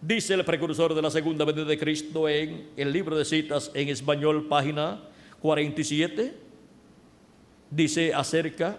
Dice 0.00 0.34
el 0.34 0.44
precursor 0.44 0.94
de 0.94 1.02
la 1.02 1.10
segunda 1.10 1.44
venida 1.44 1.64
de 1.64 1.78
Cristo 1.78 2.28
en 2.28 2.68
el 2.76 2.92
libro 2.92 3.16
de 3.16 3.24
citas 3.24 3.70
en 3.74 3.88
español, 3.88 4.46
página 4.46 5.02
47. 5.40 6.34
Dice 7.70 8.14
acerca 8.14 8.78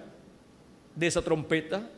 de 0.96 1.08
esa 1.08 1.22
trompeta 1.22 1.90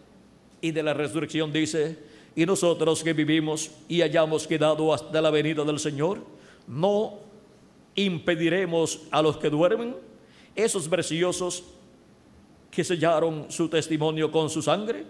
y 0.62 0.72
de 0.72 0.82
la 0.82 0.94
resurrección, 0.94 1.52
dice, 1.52 1.98
y 2.36 2.46
nosotros 2.46 3.04
que 3.04 3.14
vivimos 3.14 3.72
y 3.88 4.02
hayamos 4.02 4.48
quedado 4.48 4.94
hasta 4.94 5.22
la 5.22 5.30
venida 5.30 5.64
del 5.64 5.80
Señor, 5.80 6.24
no 6.68 7.20
impediremos 7.96 9.02
a 9.12 9.22
los 9.22 9.38
que 9.38 9.50
duermen, 9.50 9.96
esos 10.56 10.88
preciosos 10.88 11.64
que 12.80 12.86
sellaron 12.86 13.52
su 13.52 13.68
testimonio 13.68 14.32
con 14.32 14.50
su 14.50 14.62
sangre, 14.62 15.04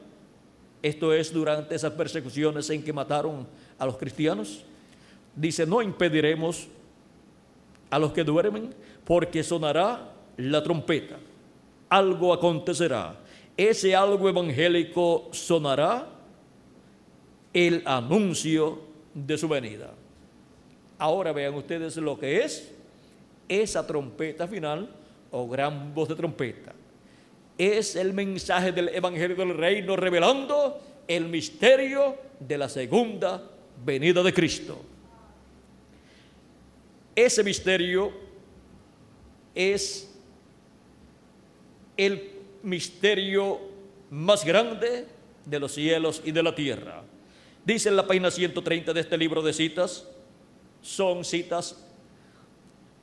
esto 0.82 1.14
es 1.14 1.32
durante 1.32 1.76
esas 1.76 1.94
persecuciones 1.94 2.68
en 2.72 2.82
que 2.82 2.92
mataron 2.92 3.46
a 3.78 3.86
los 3.86 3.96
cristianos. 3.96 4.64
Dice, 5.36 5.68
no 5.68 5.80
impediremos 5.80 6.68
a 7.92 8.00
los 8.00 8.12
que 8.12 8.24
duermen, 8.24 8.74
porque 9.06 9.44
sonará 9.44 10.12
la 10.38 10.64
trompeta. 10.64 11.18
Algo 11.90 12.34
acontecerá. 12.34 13.20
Ese 13.56 13.96
algo 13.96 14.28
evangélico 14.28 15.30
sonará 15.32 16.10
el 17.54 17.84
anuncio 17.86 18.82
de 19.14 19.38
su 19.38 19.48
venida. 19.48 19.94
Ahora 20.98 21.34
vean 21.34 21.54
ustedes 21.54 21.98
lo 21.98 22.18
que 22.18 22.44
es 22.44 22.74
esa 23.48 23.86
trompeta 23.86 24.48
final 24.48 24.90
o 25.30 25.48
gran 25.48 25.94
voz 25.94 26.10
de 26.10 26.16
trompeta 26.16 26.74
es 27.60 27.98
el 27.98 28.14
mensaje 28.14 28.72
del 28.72 28.88
Evangelio 28.88 29.36
del 29.36 29.56
Reino 29.56 29.98
revelando 29.98 30.82
el 31.06 31.26
misterio 31.28 32.16
de 32.40 32.58
la 32.58 32.70
segunda 32.70 33.44
venida 33.84 34.24
de 34.24 34.34
Cristo. 34.34 34.82
Ese 37.14 37.44
misterio 37.44 38.14
es 39.54 40.10
el 41.98 42.32
misterio 42.64 43.60
más 44.10 44.46
grande 44.46 45.06
de 45.44 45.60
los 45.60 45.74
cielos 45.74 46.22
y 46.24 46.32
de 46.32 46.44
la 46.44 46.56
tierra. 46.56 47.04
Dice 47.66 47.90
en 47.90 47.98
la 47.98 48.08
página 48.08 48.32
130 48.32 48.94
de 48.94 49.02
este 49.02 49.18
libro 49.18 49.42
de 49.42 49.52
citas, 49.52 50.08
son 50.82 51.26
citas 51.26 51.86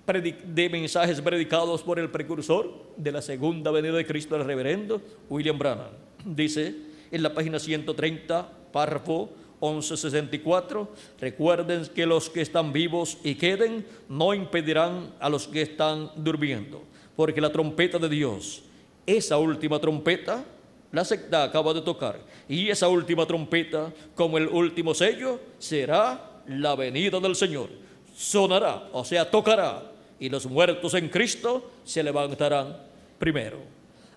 de 0.06 0.68
mensajes 0.70 1.20
predicados 1.20 1.82
por 1.82 1.98
el 1.98 2.08
precursor 2.10 2.72
de 2.96 3.10
la 3.10 3.20
segunda 3.20 3.72
venida 3.72 3.94
de 3.94 4.06
Cristo, 4.06 4.36
el 4.36 4.44
reverendo 4.44 5.02
William 5.28 5.58
Branham. 5.58 5.90
Dice 6.24 6.74
en 7.10 7.22
la 7.22 7.34
página 7.34 7.58
130, 7.58 8.48
párrafo 8.72 9.30
1164, 9.60 10.88
recuerden 11.20 11.86
que 11.86 12.06
los 12.06 12.30
que 12.30 12.42
están 12.42 12.72
vivos 12.72 13.18
y 13.24 13.34
queden 13.34 13.84
no 14.08 14.32
impedirán 14.32 15.12
a 15.18 15.28
los 15.28 15.48
que 15.48 15.62
están 15.62 16.10
durmiendo, 16.16 16.82
porque 17.16 17.40
la 17.40 17.50
trompeta 17.50 17.98
de 17.98 18.08
Dios, 18.08 18.62
esa 19.06 19.38
última 19.38 19.80
trompeta, 19.80 20.44
la 20.92 21.04
secta 21.04 21.42
acaba 21.42 21.74
de 21.74 21.80
tocar, 21.80 22.20
y 22.48 22.68
esa 22.68 22.88
última 22.88 23.26
trompeta, 23.26 23.92
como 24.14 24.38
el 24.38 24.46
último 24.46 24.94
sello, 24.94 25.40
será 25.58 26.42
la 26.46 26.76
venida 26.76 27.18
del 27.18 27.34
Señor. 27.34 27.70
Sonará, 28.16 28.88
o 28.92 29.04
sea, 29.04 29.28
tocará 29.30 29.95
y 30.18 30.28
los 30.28 30.46
muertos 30.46 30.94
en 30.94 31.08
Cristo 31.08 31.70
se 31.84 32.02
levantarán 32.02 32.76
primero. 33.18 33.58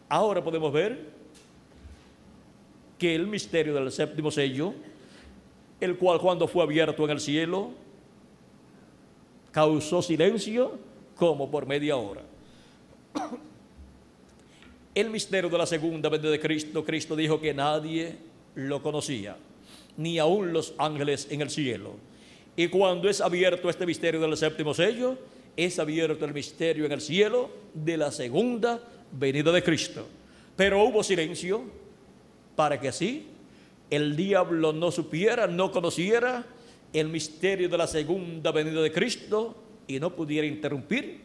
Ahora 0.08 0.44
podemos 0.44 0.72
ver 0.72 1.20
que 2.98 3.16
el 3.16 3.28
misterio 3.28 3.74
del 3.74 3.92
séptimo 3.92 4.32
sello, 4.32 4.74
el 5.80 5.98
cual 5.98 6.20
cuando 6.20 6.48
fue 6.48 6.64
abierto 6.64 7.06
en 7.06 7.12
el 7.12 7.20
cielo, 7.20 7.72
causó 9.52 10.02
silencio 10.02 10.78
como 11.16 11.50
por 11.50 11.66
media 11.66 11.96
hora. 11.98 12.22
El 14.96 15.10
misterio 15.10 15.50
de 15.50 15.58
la 15.58 15.66
segunda 15.66 16.10
venida 16.10 16.30
de 16.30 16.40
Cristo, 16.40 16.84
Cristo 16.84 17.16
dijo 17.16 17.40
que 17.40 17.54
nadie 17.54 18.18
lo 18.56 18.82
conocía, 18.82 19.38
ni 19.96 20.18
aun 20.20 20.52
los 20.52 20.74
ángeles 20.78 21.28
en 21.30 21.42
el 21.42 21.50
cielo. 21.50 21.94
Y 22.56 22.68
cuando 22.68 23.10
es 23.10 23.22
abierto 23.22 23.70
este 23.70 23.86
misterio 23.86 24.20
del 24.20 24.36
séptimo 24.36 24.74
sello, 24.74 25.18
es 25.66 25.78
abierto 25.78 26.24
el 26.24 26.34
misterio 26.34 26.86
en 26.86 26.92
el 26.94 27.02
cielo 27.02 27.50
de 27.74 27.98
la 27.98 28.12
segunda 28.12 28.80
venida 29.12 29.52
de 29.52 29.62
Cristo. 29.62 30.08
Pero 30.56 30.84
hubo 30.84 31.04
silencio 31.04 31.64
para 32.56 32.80
que 32.80 32.88
así 32.88 33.28
el 33.90 34.16
diablo 34.16 34.72
no 34.72 34.92
supiera, 34.92 35.48
no 35.48 35.72
conociera 35.72 36.46
el 36.94 37.10
misterio 37.10 37.68
de 37.68 37.78
la 37.78 37.88
segunda 37.88 38.52
venida 38.52 38.82
de 38.82 38.92
Cristo 38.92 39.56
y 39.86 40.00
no 40.00 40.16
pudiera 40.16 40.48
interrumpir 40.48 41.22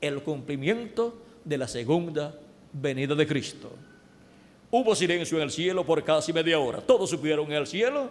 el 0.00 0.22
cumplimiento 0.22 1.18
de 1.44 1.58
la 1.58 1.68
segunda 1.68 2.38
venida 2.72 3.14
de 3.14 3.26
Cristo. 3.26 3.72
Hubo 4.70 4.94
silencio 4.94 5.38
en 5.38 5.44
el 5.44 5.50
cielo 5.50 5.86
por 5.86 6.04
casi 6.04 6.32
media 6.32 6.58
hora. 6.58 6.80
Todos 6.80 7.08
supieron 7.08 7.46
en 7.46 7.52
el 7.52 7.66
cielo 7.66 8.10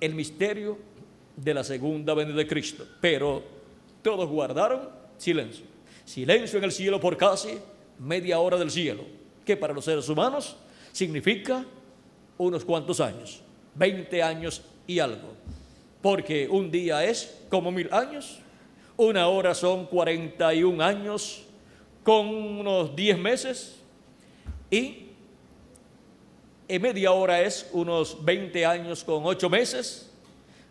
el 0.00 0.14
misterio 0.14 0.76
de 1.34 1.54
la 1.54 1.64
segunda 1.64 2.12
venida 2.14 2.36
de 2.36 2.46
Cristo. 2.46 2.86
Pero 3.00 3.53
todos 4.04 4.28
guardaron 4.28 4.90
silencio. 5.16 5.64
Silencio 6.04 6.58
en 6.58 6.64
el 6.64 6.72
cielo 6.72 7.00
por 7.00 7.16
casi 7.16 7.58
media 7.98 8.38
hora 8.38 8.58
del 8.58 8.70
cielo, 8.70 9.02
que 9.46 9.56
para 9.56 9.72
los 9.72 9.86
seres 9.86 10.06
humanos 10.08 10.56
significa 10.92 11.64
unos 12.36 12.64
cuantos 12.64 13.00
años, 13.00 13.40
20 13.74 14.22
años 14.22 14.62
y 14.86 14.98
algo. 14.98 15.32
Porque 16.02 16.46
un 16.48 16.70
día 16.70 17.02
es 17.02 17.46
como 17.48 17.72
mil 17.72 17.88
años, 17.92 18.40
una 18.98 19.26
hora 19.26 19.54
son 19.54 19.86
41 19.86 20.84
años 20.84 21.42
con 22.02 22.28
unos 22.28 22.94
10 22.94 23.18
meses 23.18 23.76
y 24.70 25.06
en 26.68 26.82
media 26.82 27.12
hora 27.12 27.40
es 27.40 27.70
unos 27.72 28.22
20 28.22 28.66
años 28.66 29.02
con 29.02 29.24
8 29.24 29.48
meses. 29.48 30.10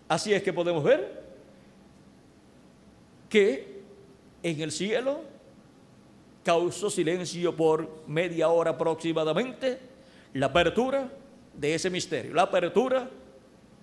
Así 0.08 0.32
es 0.34 0.44
que 0.44 0.54
podemos 0.54 0.84
ver 0.84 1.23
que 3.34 3.82
en 4.44 4.62
el 4.62 4.72
cielo 4.72 5.22
causó 6.44 6.92
silencio 6.92 7.56
por 7.56 7.90
media 8.06 8.50
hora 8.50 8.72
aproximadamente 8.72 9.80
la 10.36 10.46
apertura 10.46 11.12
de 11.52 11.74
ese 11.74 11.90
misterio, 11.90 12.36
la 12.36 12.44
apertura 12.44 13.10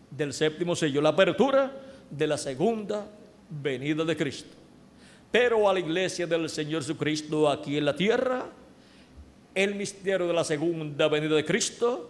del 0.08 0.32
séptimo 0.32 0.76
sello, 0.76 1.02
la 1.02 1.08
apertura 1.08 1.72
de 2.08 2.26
la 2.28 2.38
segunda 2.38 3.04
venida 3.48 4.04
de 4.04 4.16
Cristo. 4.16 4.50
Pero 5.32 5.68
a 5.68 5.74
la 5.74 5.80
iglesia 5.80 6.28
del 6.28 6.48
Señor 6.48 6.82
Jesucristo 6.82 7.50
aquí 7.50 7.76
en 7.76 7.86
la 7.86 7.96
tierra, 7.96 8.46
el 9.52 9.74
misterio 9.74 10.28
de 10.28 10.32
la 10.32 10.44
segunda 10.44 11.08
venida 11.08 11.34
de 11.34 11.44
Cristo 11.44 12.08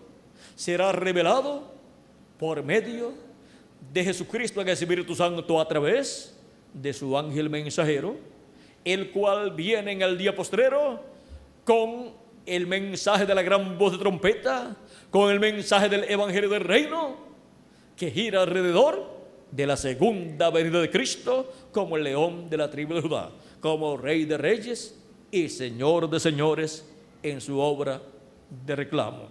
será 0.56 0.92
revelado 0.92 1.72
por 2.38 2.62
medio 2.62 3.14
de 3.94 4.04
Jesucristo 4.04 4.60
en 4.60 4.68
el 4.68 4.74
Espíritu 4.74 5.14
Santo 5.14 5.58
a 5.58 5.66
través 5.66 6.36
de 6.72 6.92
su 6.92 7.16
ángel 7.16 7.50
mensajero, 7.50 8.16
el 8.84 9.10
cual 9.10 9.52
viene 9.52 9.92
en 9.92 10.02
el 10.02 10.16
día 10.16 10.34
postrero 10.34 11.00
con 11.64 12.10
el 12.46 12.66
mensaje 12.66 13.26
de 13.26 13.34
la 13.34 13.42
gran 13.42 13.78
voz 13.78 13.92
de 13.92 13.98
trompeta, 13.98 14.76
con 15.10 15.30
el 15.30 15.40
mensaje 15.40 15.88
del 15.88 16.04
Evangelio 16.04 16.48
del 16.48 16.64
Reino, 16.64 17.16
que 17.96 18.10
gira 18.10 18.42
alrededor 18.42 19.20
de 19.50 19.66
la 19.66 19.76
segunda 19.76 20.50
venida 20.50 20.80
de 20.80 20.90
Cristo 20.90 21.52
como 21.72 21.96
el 21.96 22.04
león 22.04 22.48
de 22.48 22.56
la 22.56 22.70
tribu 22.70 22.94
de 22.94 23.02
Judá, 23.02 23.30
como 23.60 23.96
rey 23.96 24.24
de 24.24 24.38
reyes 24.38 24.98
y 25.30 25.48
señor 25.48 26.08
de 26.08 26.20
señores 26.20 26.86
en 27.22 27.40
su 27.40 27.58
obra 27.58 28.00
de 28.66 28.76
reclamo. 28.76 29.28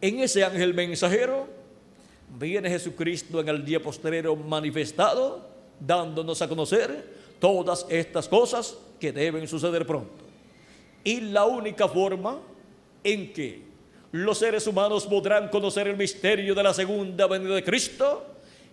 En 0.00 0.20
ese 0.20 0.44
ángel 0.44 0.74
mensajero 0.74 1.48
viene 2.38 2.68
Jesucristo 2.68 3.40
en 3.40 3.48
el 3.48 3.64
día 3.64 3.80
postrero 3.80 4.36
manifestado, 4.36 5.48
dándonos 5.80 6.40
a 6.42 6.48
conocer 6.48 7.14
todas 7.38 7.86
estas 7.88 8.28
cosas 8.28 8.76
que 8.98 9.12
deben 9.12 9.46
suceder 9.46 9.86
pronto. 9.86 10.24
Y 11.02 11.20
la 11.20 11.44
única 11.44 11.88
forma 11.88 12.40
en 13.02 13.32
que 13.32 13.62
los 14.12 14.38
seres 14.38 14.66
humanos 14.66 15.06
podrán 15.06 15.48
conocer 15.48 15.88
el 15.88 15.96
misterio 15.96 16.54
de 16.54 16.62
la 16.62 16.72
segunda 16.72 17.26
venida 17.26 17.54
de 17.54 17.64
Cristo 17.64 18.24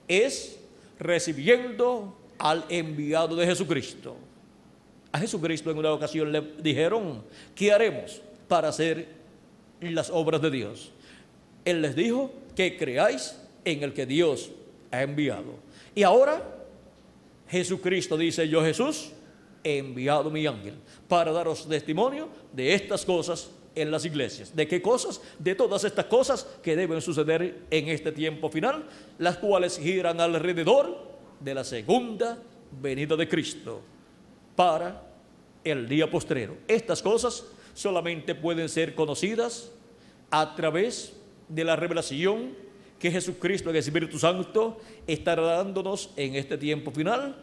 es 0.07 0.57
recibiendo 0.99 2.15
al 2.37 2.63
enviado 2.69 3.35
de 3.35 3.45
Jesucristo. 3.45 4.15
A 5.11 5.19
Jesucristo 5.19 5.69
en 5.71 5.77
una 5.77 5.91
ocasión 5.91 6.31
le 6.31 6.41
dijeron, 6.59 7.23
¿qué 7.53 7.71
haremos 7.71 8.21
para 8.47 8.69
hacer 8.69 9.07
las 9.81 10.09
obras 10.09 10.41
de 10.41 10.51
Dios? 10.51 10.91
Él 11.65 11.81
les 11.81 11.95
dijo 11.95 12.31
que 12.55 12.77
creáis 12.77 13.35
en 13.65 13.83
el 13.83 13.93
que 13.93 14.05
Dios 14.05 14.51
ha 14.91 15.01
enviado. 15.01 15.55
Y 15.93 16.03
ahora 16.03 16.60
Jesucristo 17.51 18.15
dice, 18.17 18.47
yo 18.47 18.63
Jesús 18.63 19.11
he 19.61 19.77
enviado 19.77 20.31
mi 20.31 20.47
ángel 20.47 20.75
para 21.09 21.33
daros 21.33 21.67
testimonio 21.67 22.29
de 22.53 22.73
estas 22.73 23.03
cosas 23.03 23.51
en 23.75 23.91
las 23.91 24.05
iglesias. 24.05 24.55
¿De 24.55 24.67
qué 24.67 24.81
cosas? 24.81 25.21
De 25.37 25.53
todas 25.53 25.83
estas 25.83 26.05
cosas 26.05 26.47
que 26.63 26.77
deben 26.77 27.01
suceder 27.01 27.63
en 27.69 27.89
este 27.89 28.13
tiempo 28.13 28.49
final, 28.49 28.87
las 29.19 29.37
cuales 29.37 29.77
giran 29.77 30.21
alrededor 30.21 31.11
de 31.41 31.53
la 31.53 31.65
segunda 31.65 32.37
venida 32.81 33.17
de 33.17 33.27
Cristo 33.27 33.81
para 34.55 35.03
el 35.65 35.89
día 35.89 36.09
postrero. 36.09 36.57
Estas 36.69 37.01
cosas 37.01 37.43
solamente 37.73 38.33
pueden 38.33 38.69
ser 38.69 38.95
conocidas 38.95 39.71
a 40.29 40.55
través 40.55 41.17
de 41.49 41.65
la 41.65 41.75
revelación 41.75 42.70
que 43.01 43.09
Jesucristo, 43.09 43.71
el 43.71 43.77
Espíritu 43.77 44.19
Santo, 44.19 44.77
estará 45.07 45.41
dándonos 45.41 46.11
en 46.15 46.35
este 46.35 46.55
tiempo 46.55 46.91
final 46.91 47.35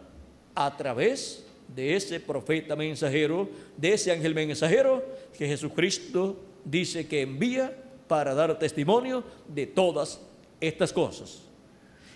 a 0.55 0.77
través 0.77 1.44
de 1.75 1.97
ese 1.97 2.21
profeta 2.21 2.77
mensajero, 2.77 3.49
de 3.77 3.94
ese 3.94 4.12
ángel 4.12 4.37
mensajero 4.37 5.05
que 5.37 5.49
Jesucristo 5.49 6.37
dice 6.64 7.09
que 7.09 7.23
envía 7.23 7.77
para 8.07 8.35
dar 8.35 8.57
testimonio 8.57 9.25
de 9.49 9.66
todas 9.66 10.21
estas 10.61 10.92
cosas. 10.92 11.42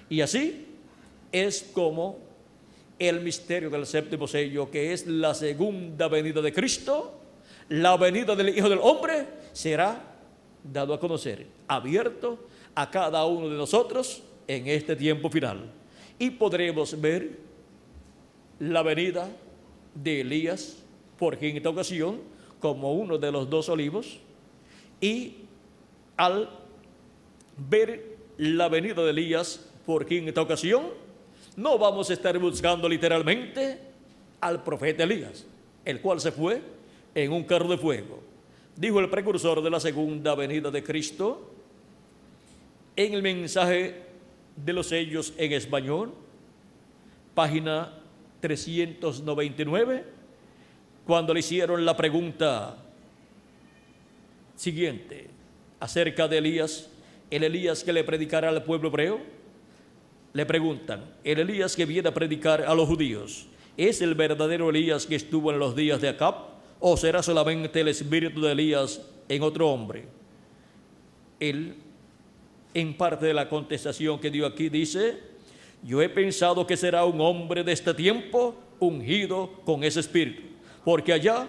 Y 0.09 0.21
así 0.21 0.65
es 1.33 1.69
como 1.73 2.19
el 2.97 3.23
misterio 3.23 3.71
del 3.71 3.87
séptimo 3.87 4.29
sello, 4.29 4.71
que 4.71 4.93
es 4.93 5.05
la 5.09 5.35
segunda 5.35 6.07
venida 6.07 6.41
de 6.41 6.53
Cristo, 6.53 7.19
la 7.71 7.97
venida 7.97 8.37
del 8.37 8.57
Hijo 8.57 8.69
del 8.69 8.79
Hombre, 8.81 9.27
será 9.53 10.01
dado 10.63 10.95
a 10.95 11.01
conocer, 11.01 11.45
abierto 11.67 12.52
a 12.75 12.91
cada 12.91 13.25
uno 13.27 13.49
de 13.49 13.57
nosotros 13.57 14.23
en 14.47 14.67
este 14.67 14.97
tiempo 14.97 15.31
final. 15.31 15.71
Y 16.19 16.31
podremos 16.31 17.01
ver 17.01 17.39
la 18.59 18.83
venida 18.83 19.29
de 19.95 20.21
Elías 20.21 20.79
por 21.19 21.39
quinta 21.39 21.69
ocasión 21.69 22.21
como 22.61 22.95
uno 22.95 23.19
de 23.19 23.33
los 23.33 23.51
dos 23.51 23.69
olivos 23.69 24.19
y 25.01 25.35
al 26.17 26.49
ver 27.57 28.17
la 28.39 28.69
venida 28.69 29.03
de 29.03 29.11
Elías 29.11 29.69
por 29.85 30.07
quinta 30.07 30.41
ocasión, 30.41 30.85
no 31.57 31.79
vamos 31.79 32.09
a 32.09 32.13
estar 32.13 32.39
buscando 32.39 32.89
literalmente 32.89 33.79
al 34.41 34.63
profeta 34.63 35.03
Elías, 35.03 35.45
el 35.85 36.01
cual 36.01 36.21
se 36.21 36.33
fue 36.33 36.63
en 37.15 37.33
un 37.33 37.45
carro 37.45 37.69
de 37.69 37.79
fuego. 37.79 38.21
Dijo 38.77 39.01
el 39.01 39.11
precursor 39.11 39.63
de 39.63 39.71
la 39.71 39.81
segunda 39.81 40.35
venida 40.35 40.71
de 40.71 40.83
Cristo 40.83 41.52
en 42.97 43.15
el 43.15 43.23
mensaje 43.23 44.03
de 44.57 44.73
los 44.73 44.89
sellos 44.89 45.33
en 45.37 45.53
español, 45.53 46.13
página 47.35 47.93
399, 48.41 50.05
cuando 51.07 51.33
le 51.35 51.41
hicieron 51.41 51.85
la 51.85 51.97
pregunta 51.97 52.77
siguiente 54.57 55.29
acerca 55.81 56.29
de 56.29 56.39
Elías, 56.39 56.89
el 57.31 57.45
Elías 57.45 57.83
que 57.83 57.93
le 57.93 58.05
predicará 58.05 58.51
al 58.51 58.63
pueblo 58.63 58.89
hebreo, 58.89 59.21
le 60.33 60.47
preguntan, 60.47 61.05
el 61.25 61.41
Elías 61.41 61.77
que 61.77 61.87
viene 61.87 62.09
a 62.09 62.15
predicar 62.15 62.63
a 62.63 62.75
los 62.75 62.89
judíos, 62.89 63.47
¿es 63.77 64.01
el 64.01 64.15
verdadero 64.15 64.71
Elías 64.71 65.07
que 65.07 65.17
estuvo 65.17 65.51
en 65.51 65.59
los 65.59 65.75
días 65.75 66.01
de 66.01 66.09
Acab 66.09 66.35
o 66.81 66.97
será 66.97 67.23
solamente 67.23 67.81
el 67.81 67.89
espíritu 67.89 68.41
de 68.41 68.53
Elías 68.53 69.03
en 69.29 69.43
otro 69.43 69.71
hombre? 69.71 70.05
Él, 71.41 71.75
en 72.75 72.97
parte 72.97 73.27
de 73.27 73.35
la 73.35 73.49
contestación 73.49 74.19
que 74.19 74.31
dio 74.31 74.47
aquí, 74.47 74.69
dice, 74.69 75.19
yo 75.83 76.01
he 76.01 76.09
pensado 76.09 76.67
que 76.67 76.77
será 76.77 77.05
un 77.05 77.21
hombre 77.21 77.65
de 77.65 77.73
este 77.73 77.93
tiempo 77.95 78.55
ungido 78.79 79.51
con 79.65 79.85
ese 79.85 80.01
espíritu. 80.01 80.43
Porque 80.85 81.13
allá, 81.13 81.49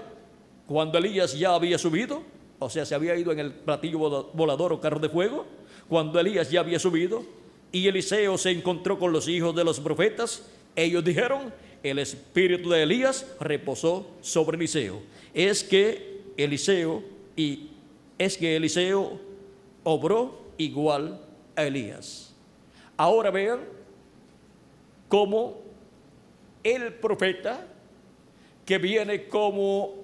cuando 0.67 0.97
Elías 0.97 1.37
ya 1.37 1.53
había 1.53 1.77
subido, 1.77 2.23
o 2.59 2.69
sea, 2.69 2.85
se 2.85 2.95
había 2.95 3.15
ido 3.15 3.31
en 3.31 3.39
el 3.39 3.51
platillo 3.51 4.29
volador 4.33 4.73
o 4.73 4.79
carro 4.79 4.99
de 4.99 5.09
fuego, 5.09 5.45
cuando 5.89 6.19
Elías 6.19 6.49
ya 6.49 6.61
había 6.61 6.79
subido 6.79 7.23
y 7.71 7.87
Eliseo 7.87 8.37
se 8.37 8.51
encontró 8.51 8.99
con 8.99 9.11
los 9.11 9.27
hijos 9.27 9.55
de 9.55 9.63
los 9.63 9.79
profetas, 9.79 10.49
ellos 10.75 11.03
dijeron, 11.03 11.53
el 11.83 11.99
espíritu 11.99 12.69
de 12.69 12.83
Elías 12.83 13.27
reposó 13.39 14.07
sobre 14.21 14.57
Eliseo. 14.57 15.01
Es 15.33 15.63
que 15.63 16.21
Eliseo 16.37 17.03
y 17.35 17.69
es 18.17 18.37
que 18.37 18.55
Eliseo 18.55 19.19
obró 19.83 20.42
igual 20.57 21.19
a 21.55 21.63
Elías. 21.63 22.33
Ahora 22.97 23.31
vean 23.31 23.59
como 25.07 25.61
el 26.63 26.93
profeta 26.93 27.67
que 28.65 28.77
viene 28.77 29.27
como 29.27 29.95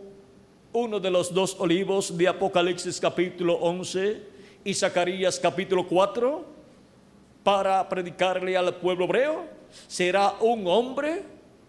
uno 0.74 1.00
de 1.00 1.10
los 1.10 1.34
dos 1.34 1.56
olivos 1.60 2.16
de 2.18 2.28
Apocalipsis 2.28 3.00
capítulo 3.00 3.56
11 3.56 4.22
y 4.64 4.74
Zacarías 4.74 5.40
capítulo 5.40 5.88
4 5.88 6.46
para 7.44 7.88
predicarle 7.88 8.56
al 8.58 8.76
pueblo 8.76 9.06
hebreo, 9.06 9.46
será 9.88 10.36
un 10.42 10.68
hombre 10.68 11.24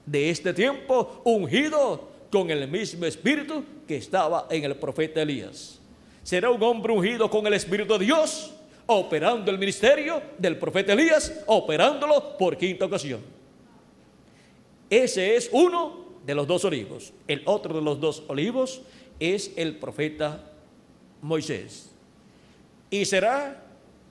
de 0.04 0.30
este 0.30 0.52
tiempo 0.52 1.22
ungido 1.24 2.08
con 2.30 2.50
el 2.50 2.68
mismo 2.68 3.06
espíritu 3.06 3.64
que 3.86 3.96
estaba 3.96 4.46
en 4.50 4.64
el 4.64 4.76
profeta 4.76 5.22
Elías. 5.22 5.78
Será 6.22 6.50
un 6.50 6.62
hombre 6.62 6.92
ungido 6.92 7.30
con 7.30 7.46
el 7.46 7.54
espíritu 7.54 7.96
de 7.96 8.04
Dios 8.04 8.52
operando 8.92 9.52
el 9.52 9.58
ministerio 9.58 10.20
del 10.36 10.58
profeta 10.58 10.94
Elías, 10.94 11.44
operándolo 11.46 12.36
por 12.36 12.56
quinta 12.56 12.86
ocasión. 12.86 13.20
Ese 14.90 15.36
es 15.36 15.48
uno 15.52 16.06
de 16.26 16.34
los 16.34 16.44
dos 16.44 16.64
olivos. 16.64 17.12
El 17.28 17.42
otro 17.44 17.72
de 17.72 17.82
los 17.82 18.00
dos 18.00 18.24
olivos 18.26 18.82
es 19.20 19.52
el 19.54 19.76
profeta 19.76 20.44
Moisés. 21.22 21.90
Y 22.90 23.04
será 23.04 23.62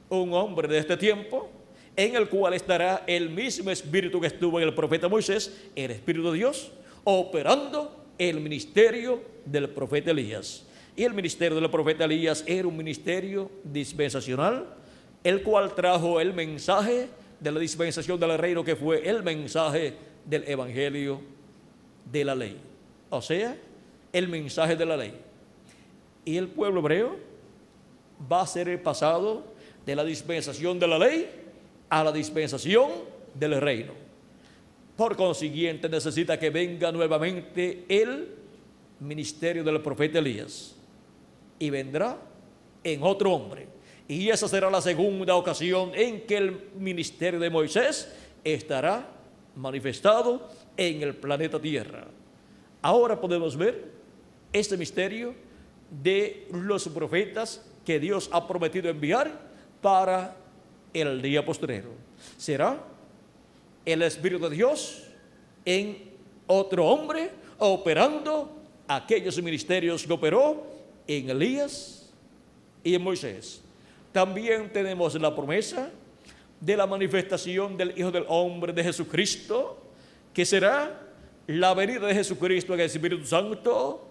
un 0.07 0.33
hombre 0.33 0.69
de 0.69 0.77
este 0.77 0.95
tiempo 0.95 1.49
en 1.97 2.15
el 2.15 2.29
cual 2.29 2.53
estará 2.53 3.03
el 3.05 3.29
mismo 3.29 3.71
espíritu 3.71 4.21
que 4.21 4.27
estuvo 4.27 4.61
en 4.61 4.67
el 4.69 4.73
profeta 4.73 5.09
Moisés, 5.09 5.53
el 5.75 5.91
espíritu 5.91 6.31
de 6.31 6.37
Dios, 6.37 6.71
operando 7.03 8.05
el 8.17 8.39
ministerio 8.39 9.21
del 9.43 9.69
profeta 9.71 10.11
Elías. 10.11 10.65
Y 10.99 11.05
el 11.05 11.13
ministerio 11.13 11.57
del 11.57 11.69
profeta 11.69 12.03
Elías 12.03 12.43
era 12.45 12.67
un 12.67 12.75
ministerio 12.75 13.49
dispensacional, 13.63 14.65
el 15.23 15.43
cual 15.43 15.73
trajo 15.73 16.19
el 16.19 16.33
mensaje 16.33 17.07
de 17.39 17.51
la 17.53 17.57
dispensación 17.57 18.19
del 18.19 18.37
reino, 18.37 18.65
que 18.65 18.75
fue 18.75 19.07
el 19.07 19.23
mensaje 19.23 19.93
del 20.25 20.43
evangelio 20.45 21.21
de 22.11 22.25
la 22.25 22.35
ley. 22.35 22.57
O 23.09 23.21
sea, 23.21 23.55
el 24.11 24.27
mensaje 24.27 24.75
de 24.75 24.85
la 24.85 24.97
ley. 24.97 25.13
Y 26.25 26.35
el 26.35 26.49
pueblo 26.49 26.81
hebreo 26.81 27.15
va 28.29 28.41
a 28.41 28.47
ser 28.47 28.67
el 28.67 28.81
pasado 28.81 29.45
de 29.85 29.95
la 29.95 30.03
dispensación 30.03 30.77
de 30.79 30.87
la 30.87 30.99
ley 30.99 31.29
a 31.87 32.03
la 32.03 32.11
dispensación 32.11 32.89
del 33.35 33.61
reino. 33.61 33.93
Por 34.97 35.15
consiguiente, 35.15 35.87
necesita 35.87 36.37
que 36.37 36.49
venga 36.49 36.91
nuevamente 36.91 37.85
el 37.87 38.35
ministerio 38.99 39.63
del 39.63 39.79
profeta 39.79 40.19
Elías 40.19 40.75
y 41.59 41.69
vendrá 41.69 42.17
en 42.83 43.03
otro 43.03 43.33
hombre. 43.33 43.67
Y 44.07 44.29
esa 44.29 44.47
será 44.47 44.71
la 44.71 44.81
segunda 44.81 45.35
ocasión 45.35 45.91
en 45.93 46.21
que 46.21 46.37
el 46.37 46.69
ministerio 46.75 47.39
de 47.39 47.49
Moisés 47.49 48.11
estará 48.43 49.07
manifestado 49.55 50.49
en 50.77 51.03
el 51.03 51.15
planeta 51.15 51.59
Tierra. 51.59 52.07
Ahora 52.81 53.19
podemos 53.19 53.55
ver 53.55 53.91
este 54.51 54.77
misterio 54.77 55.35
de 56.01 56.47
los 56.51 56.87
profetas 56.87 57.63
que 57.85 57.99
Dios 57.99 58.29
ha 58.31 58.47
prometido 58.47 58.89
enviar 58.89 59.31
para 59.81 60.35
el 60.93 61.21
día 61.21 61.45
postrero. 61.45 61.89
Será 62.37 62.81
el 63.85 64.01
Espíritu 64.01 64.49
de 64.49 64.55
Dios 64.55 65.03
en 65.65 66.09
otro 66.47 66.87
hombre 66.87 67.31
operando 67.59 68.49
aquellos 68.87 69.41
ministerios 69.41 70.05
que 70.05 70.13
operó 70.13 70.78
en 71.17 71.29
Elías 71.29 72.11
y 72.83 72.93
en 72.93 73.01
Moisés. 73.01 73.61
También 74.11 74.71
tenemos 74.71 75.19
la 75.19 75.35
promesa 75.35 75.89
de 76.61 76.77
la 76.77 76.85
manifestación 76.85 77.75
del 77.75 77.97
Hijo 77.97 78.11
del 78.11 78.25
Hombre 78.27 78.73
de 78.73 78.83
Jesucristo, 78.83 79.81
que 80.33 80.45
será 80.45 81.07
la 81.47 81.73
venida 81.73 82.05
de 82.05 82.13
Jesucristo 82.13 82.75
en 82.75 82.81
el 82.81 82.85
Espíritu 82.85 83.25
Santo 83.25 84.05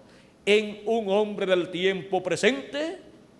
en 0.44 0.80
un 0.86 1.08
hombre 1.08 1.46
del 1.46 1.70
tiempo 1.70 2.20
presente, 2.20 2.98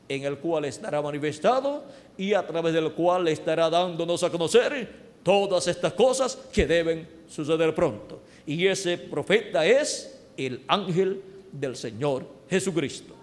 en 0.08 0.24
el 0.24 0.38
cual 0.38 0.64
estará 0.66 1.02
manifestado 1.02 1.84
y 2.16 2.34
a 2.34 2.46
través 2.46 2.72
del 2.74 2.92
cual 2.92 3.26
estará 3.26 3.68
dándonos 3.68 4.22
a 4.22 4.30
conocer 4.30 4.88
todas 5.22 5.66
estas 5.66 5.94
cosas 5.94 6.36
que 6.52 6.66
deben 6.66 7.08
suceder 7.28 7.74
pronto. 7.74 8.20
Y 8.46 8.66
ese 8.66 8.98
profeta 8.98 9.66
es 9.66 10.20
el 10.36 10.62
ángel 10.68 11.20
del 11.50 11.76
Señor 11.76 12.26
Jesucristo, 12.48 13.14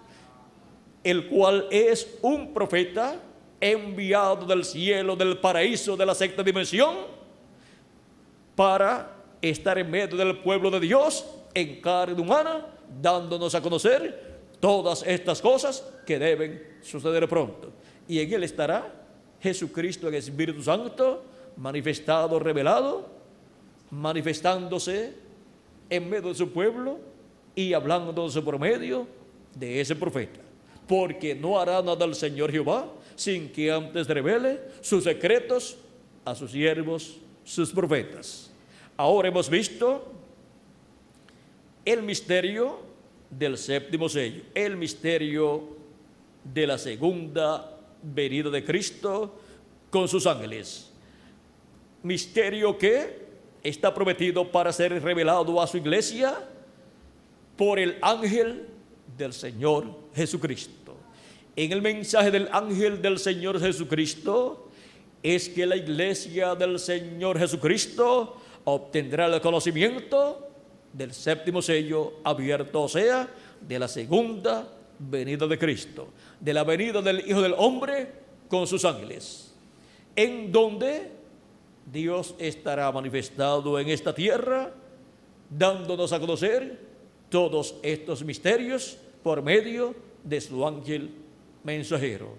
el 1.06 1.28
cual 1.28 1.68
es 1.70 2.18
un 2.20 2.52
profeta 2.52 3.20
enviado 3.60 4.44
del 4.44 4.64
cielo, 4.64 5.14
del 5.14 5.38
paraíso, 5.38 5.96
de 5.96 6.04
la 6.04 6.16
sexta 6.16 6.42
dimensión, 6.42 6.96
para 8.56 9.14
estar 9.40 9.78
en 9.78 9.88
medio 9.88 10.16
del 10.16 10.38
pueblo 10.38 10.68
de 10.68 10.80
Dios 10.80 11.24
en 11.54 11.80
carne 11.80 12.20
humana, 12.20 12.66
dándonos 13.00 13.54
a 13.54 13.62
conocer 13.62 14.40
todas 14.58 15.04
estas 15.06 15.40
cosas 15.40 15.88
que 16.04 16.18
deben 16.18 16.60
suceder 16.82 17.28
pronto. 17.28 17.70
Y 18.08 18.18
en 18.18 18.32
él 18.34 18.42
estará 18.42 18.92
Jesucristo 19.40 20.08
en 20.08 20.14
Espíritu 20.14 20.60
Santo, 20.60 21.22
manifestado, 21.56 22.40
revelado, 22.40 23.06
manifestándose 23.92 25.14
en 25.88 26.10
medio 26.10 26.30
de 26.30 26.34
su 26.34 26.50
pueblo 26.50 26.98
y 27.54 27.74
hablándose 27.74 28.42
por 28.42 28.58
medio 28.58 29.06
de 29.54 29.80
ese 29.80 29.94
profeta. 29.94 30.45
Porque 30.86 31.34
no 31.34 31.58
hará 31.58 31.82
nada 31.82 32.04
el 32.04 32.14
Señor 32.14 32.50
Jehová 32.50 32.90
sin 33.16 33.48
que 33.48 33.72
antes 33.72 34.06
revele 34.06 34.60
sus 34.80 35.04
secretos 35.04 35.76
a 36.24 36.34
sus 36.34 36.50
siervos, 36.50 37.16
sus 37.44 37.72
profetas. 37.72 38.50
Ahora 38.96 39.28
hemos 39.28 39.48
visto 39.48 40.12
el 41.84 42.02
misterio 42.02 42.80
del 43.30 43.56
séptimo 43.56 44.08
sello, 44.08 44.42
el 44.54 44.76
misterio 44.76 45.76
de 46.42 46.66
la 46.66 46.78
segunda 46.78 47.78
venida 48.02 48.50
de 48.50 48.64
Cristo 48.64 49.38
con 49.90 50.08
sus 50.08 50.26
ángeles. 50.26 50.90
Misterio 52.02 52.76
que 52.76 53.26
está 53.62 53.92
prometido 53.92 54.50
para 54.50 54.72
ser 54.72 55.02
revelado 55.02 55.60
a 55.60 55.66
su 55.66 55.78
iglesia 55.78 56.36
por 57.56 57.78
el 57.78 57.98
ángel 58.02 58.68
del 59.16 59.32
Señor 59.32 60.05
Jesucristo. 60.16 60.96
En 61.54 61.72
el 61.72 61.82
mensaje 61.82 62.30
del 62.30 62.48
ángel 62.50 63.00
del 63.00 63.18
Señor 63.18 63.60
Jesucristo 63.60 64.68
es 65.22 65.48
que 65.48 65.66
la 65.66 65.76
iglesia 65.76 66.54
del 66.54 66.78
Señor 66.78 67.38
Jesucristo 67.38 68.40
obtendrá 68.64 69.26
el 69.26 69.40
conocimiento 69.40 70.48
del 70.92 71.12
séptimo 71.12 71.60
sello 71.60 72.14
abierto, 72.24 72.82
o 72.82 72.88
sea, 72.88 73.28
de 73.60 73.78
la 73.78 73.88
segunda 73.88 74.66
venida 74.98 75.46
de 75.46 75.58
Cristo, 75.58 76.08
de 76.40 76.54
la 76.54 76.64
venida 76.64 77.02
del 77.02 77.28
Hijo 77.28 77.42
del 77.42 77.54
Hombre 77.58 78.10
con 78.48 78.66
sus 78.66 78.84
ángeles, 78.84 79.52
en 80.14 80.50
donde 80.50 81.10
Dios 81.92 82.34
estará 82.38 82.90
manifestado 82.90 83.78
en 83.78 83.88
esta 83.88 84.14
tierra, 84.14 84.72
dándonos 85.50 86.12
a 86.12 86.20
conocer 86.20 86.80
todos 87.28 87.76
estos 87.82 88.24
misterios 88.24 88.96
por 89.22 89.42
medio 89.42 89.88
de 89.88 90.05
su 90.40 90.66
ángel 90.66 91.10
mensajero. 91.64 92.36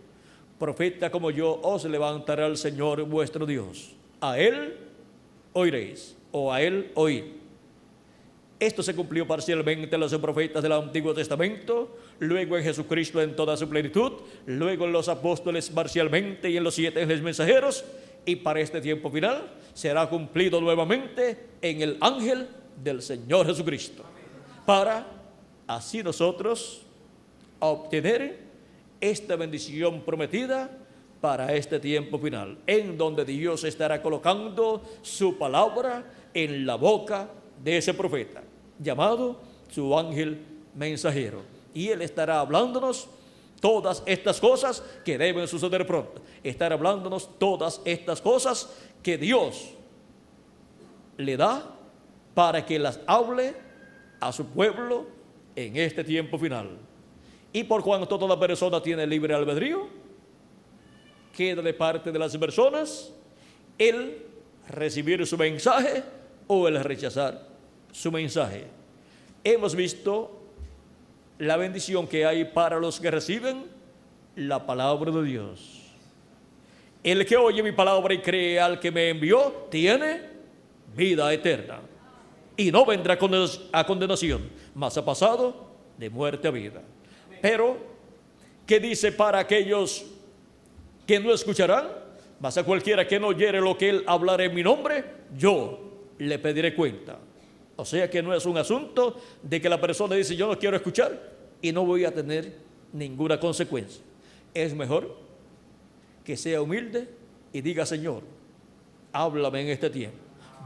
Profeta 0.60 1.12
como 1.12 1.32
yo 1.32 1.60
os 1.62 1.86
levantará 1.86 2.46
el 2.48 2.58
Señor 2.58 3.04
vuestro 3.04 3.46
Dios. 3.46 3.96
A 4.22 4.40
Él 4.40 4.76
oiréis 5.54 6.16
o 6.32 6.54
a 6.54 6.62
él 6.62 6.92
oír. 6.94 7.38
Esto 8.60 8.82
se 8.82 8.96
cumplió 8.96 9.28
parcialmente 9.28 9.96
en 9.96 10.00
los 10.00 10.16
profetas 10.16 10.64
del 10.64 10.72
Antiguo 10.72 11.14
Testamento, 11.14 11.96
luego 12.20 12.58
en 12.58 12.64
Jesucristo 12.64 13.22
en 13.22 13.36
toda 13.36 13.56
su 13.56 13.70
plenitud, 13.70 14.14
luego 14.48 14.86
en 14.86 14.92
los 14.92 15.10
apóstoles 15.10 15.70
parcialmente 15.70 16.50
y 16.50 16.58
en 16.58 16.64
los 16.64 16.74
siete 16.74 17.02
ángeles 17.02 17.22
mensajeros, 17.22 17.86
y 18.26 18.38
para 18.38 18.60
este 18.60 18.82
tiempo 18.82 19.12
final 19.12 19.48
será 19.74 20.10
cumplido 20.10 20.60
nuevamente 20.60 21.38
en 21.62 21.82
el 21.82 21.98
ángel 22.02 22.48
del 22.84 23.02
Señor 23.02 23.46
Jesucristo, 23.46 24.04
para 24.66 25.06
así 25.68 26.02
nosotros 26.02 26.87
obtener 27.60 28.40
esta 29.00 29.36
bendición 29.36 30.02
prometida 30.02 30.70
para 31.22 31.54
este 31.54 31.80
tiempo 31.80 32.20
final, 32.20 32.58
en 32.68 32.98
donde 32.98 33.26
Dios 33.26 33.64
estará 33.64 34.02
colocando 34.02 34.84
su 35.02 35.38
palabra 35.38 36.06
en 36.34 36.66
la 36.66 36.76
boca 36.76 37.30
de 37.64 37.78
ese 37.78 37.94
profeta, 37.94 38.44
llamado 38.80 39.40
su 39.70 39.98
ángel 39.98 40.40
mensajero. 40.76 41.42
Y 41.74 41.90
él 41.90 42.02
estará 42.02 42.40
hablándonos 42.40 43.10
todas 43.60 44.04
estas 44.06 44.40
cosas 44.40 44.84
que 45.04 45.18
deben 45.18 45.48
suceder 45.48 45.86
pronto. 45.86 46.22
Estará 46.44 46.76
hablándonos 46.76 47.38
todas 47.40 47.82
estas 47.86 48.22
cosas 48.22 48.70
que 49.02 49.18
Dios 49.18 49.72
le 51.18 51.36
da 51.36 51.76
para 52.34 52.66
que 52.66 52.78
las 52.78 53.00
hable 53.08 53.56
a 54.20 54.32
su 54.32 54.46
pueblo 54.46 55.08
en 55.56 55.76
este 55.78 56.04
tiempo 56.04 56.38
final. 56.38 56.78
Y 57.54 57.64
por 57.64 57.84
cuanto 57.84 58.20
toda 58.20 58.40
persona 58.40 58.82
tiene 58.82 59.08
libre 59.08 59.34
albedrío, 59.34 59.88
queda 61.36 61.62
de 61.62 61.74
parte 61.74 62.12
de 62.12 62.20
las 62.20 62.36
personas 62.38 63.14
el 63.78 64.24
recibir 64.70 65.26
su 65.26 65.38
mensaje 65.38 66.04
o 66.48 66.68
el 66.68 66.84
rechazar 66.84 67.48
su 67.92 68.12
mensaje. 68.12 68.66
Hemos 69.44 69.76
visto 69.76 70.42
la 71.40 71.58
bendición 71.58 72.08
que 72.08 72.26
hay 72.26 72.46
para 72.46 72.80
los 72.80 73.00
que 73.00 73.12
reciben 73.12 73.66
la 74.36 74.66
palabra 74.66 75.12
de 75.12 75.24
Dios. 75.24 75.84
El 77.04 77.26
que 77.26 77.38
oye 77.38 77.64
mi 77.64 77.72
palabra 77.72 78.14
y 78.14 78.22
cree 78.22 78.60
al 78.60 78.80
que 78.80 78.92
me 78.92 79.10
envió, 79.10 79.68
tiene 79.70 80.22
vida 80.96 81.32
eterna. 81.32 81.80
Y 82.58 82.72
no 82.72 82.86
vendrá 82.86 83.18
a 83.72 83.86
condenación, 83.86 84.50
mas 84.74 84.98
ha 84.98 85.06
pasado 85.06 85.68
de 85.98 86.10
muerte 86.10 86.48
a 86.48 86.52
vida. 86.52 86.82
Pero, 87.42 87.78
¿qué 88.66 88.80
dice 88.80 89.12
para 89.12 89.40
aquellos 89.40 90.06
que 91.08 91.20
no 91.20 91.34
escucharán, 91.34 91.88
mas 92.40 92.58
a 92.58 92.64
cualquiera 92.64 93.08
que 93.08 93.20
no 93.20 93.28
oyere 93.28 93.62
lo 93.62 93.78
que 93.78 93.90
él 93.90 94.04
hablará 94.06 94.44
en 94.44 94.54
mi 94.54 94.62
nombre, 94.62 95.04
yo 95.36 95.80
le 96.20 96.38
pediré 96.38 96.76
cuenta. 96.76 97.18
O 97.78 97.86
sea 97.86 98.10
que 98.10 98.22
no 98.22 98.34
es 98.34 98.46
un 98.46 98.58
asunto 98.58 99.20
de 99.42 99.62
que 99.62 99.70
la 99.70 99.80
persona 99.80 100.16
dice 100.16 100.36
yo 100.36 100.48
no 100.48 100.60
quiero 100.60 100.76
escuchar 100.76 101.18
y 101.62 101.72
no 101.72 101.86
voy 101.86 102.06
a 102.06 102.14
tener 102.14 102.56
ninguna 102.92 103.40
consecuencia. 103.40 104.02
Es 104.54 104.74
mejor 104.74 105.16
que 106.26 106.36
sea 106.36 106.62
humilde 106.62 107.08
y 107.54 107.62
diga 107.62 107.86
Señor, 107.86 108.24
háblame 109.14 109.62
en 109.62 109.70
este 109.70 109.90
tiempo. 109.90 110.18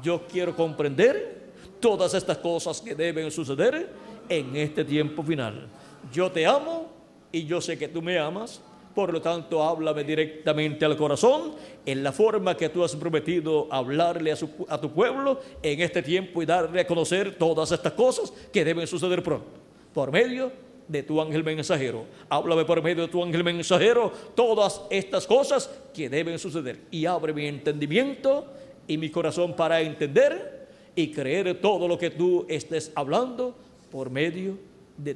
Yo 0.01 0.25
quiero 0.27 0.55
comprender 0.55 1.41
todas 1.79 2.13
estas 2.13 2.37
cosas 2.37 2.81
que 2.81 2.95
deben 2.95 3.29
suceder 3.29 3.89
en 4.27 4.55
este 4.55 4.83
tiempo 4.83 5.21
final. 5.21 5.67
Yo 6.11 6.31
te 6.31 6.45
amo 6.45 6.89
y 7.31 7.45
yo 7.45 7.61
sé 7.61 7.77
que 7.77 7.87
tú 7.87 8.01
me 8.01 8.17
amas 8.17 8.61
por 8.93 9.13
lo 9.13 9.21
tanto, 9.21 9.63
háblame 9.63 10.03
directamente 10.03 10.83
al 10.83 10.97
corazón 10.97 11.53
en 11.85 12.03
la 12.03 12.11
forma 12.11 12.57
que 12.57 12.69
tú 12.69 12.83
has 12.83 12.95
prometido 12.95 13.67
hablarle 13.71 14.33
a, 14.33 14.81
tu 14.81 14.91
pueblo 14.91 15.39
en 15.63 15.81
este 15.81 16.03
tiempo 16.03 16.43
y 16.43 16.45
darle 16.45 16.81
a 16.81 16.87
conocer 16.87 17.35
todas 17.35 17.71
estas 17.71 17.93
cosas 17.93 18.33
que 18.51 18.65
deben 18.65 18.85
suceder 18.87 19.23
pronto. 19.23 19.47
Por 19.93 20.11
medio 20.11 20.51
de 20.87 21.03
tu 21.03 21.21
ángel 21.21 21.43
mensajero. 21.43 22.05
Háblame 22.27 22.65
por 22.65 22.81
medio 22.83 23.03
de 23.03 23.07
tu 23.07 23.23
ángel 23.23 23.43
mensajero 23.45 24.11
todas 24.35 24.81
estas 24.89 25.25
cosas 25.25 25.69
que 25.93 26.09
deben 26.09 26.37
suceder. 26.37 26.81
Y 26.91 27.05
abre 27.05 27.33
mi 27.33 27.45
entendimiento 27.45 28.45
y 28.87 28.97
mi 28.97 29.09
corazón 29.09 29.55
para 29.55 29.79
entender 29.79 30.67
y 30.95 31.11
creer 31.11 31.61
todo 31.61 31.87
lo 31.87 31.97
que 31.97 32.09
tú 32.09 32.45
estés 32.49 32.91
hablando 32.93 33.55
por 33.89 34.09
medio 34.09 34.53
de 34.53 34.70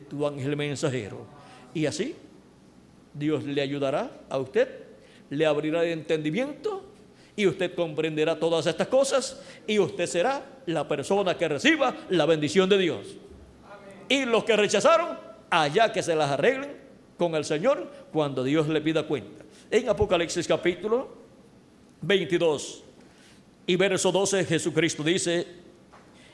tu 0.09 0.25
ángel 0.25 0.55
mensajero. 0.55 1.25
Y 1.73 1.85
así 1.85 2.15
Dios 3.13 3.43
le 3.43 3.61
ayudará 3.61 4.11
a 4.29 4.37
usted, 4.37 4.67
le 5.29 5.45
abrirá 5.45 5.83
el 5.83 5.91
entendimiento 5.91 6.83
y 7.35 7.47
usted 7.47 7.73
comprenderá 7.75 8.37
todas 8.39 8.65
estas 8.65 8.87
cosas 8.87 9.41
y 9.67 9.79
usted 9.79 10.05
será 10.05 10.43
la 10.65 10.87
persona 10.87 11.37
que 11.37 11.47
reciba 11.47 11.95
la 12.09 12.25
bendición 12.25 12.69
de 12.69 12.77
Dios. 12.77 13.17
Y 14.07 14.25
los 14.25 14.43
que 14.43 14.55
rechazaron, 14.55 15.17
allá 15.49 15.91
que 15.91 16.03
se 16.03 16.15
las 16.15 16.29
arreglen 16.31 16.71
con 17.17 17.35
el 17.35 17.45
Señor 17.45 17.89
cuando 18.11 18.43
Dios 18.43 18.67
le 18.67 18.81
pida 18.81 19.03
cuenta. 19.07 19.43
En 19.71 19.89
Apocalipsis 19.89 20.47
capítulo 20.47 21.09
22 22.01 22.83
y 23.67 23.75
verso 23.75 24.11
12 24.11 24.45
Jesucristo 24.45 25.03
dice, 25.03 25.47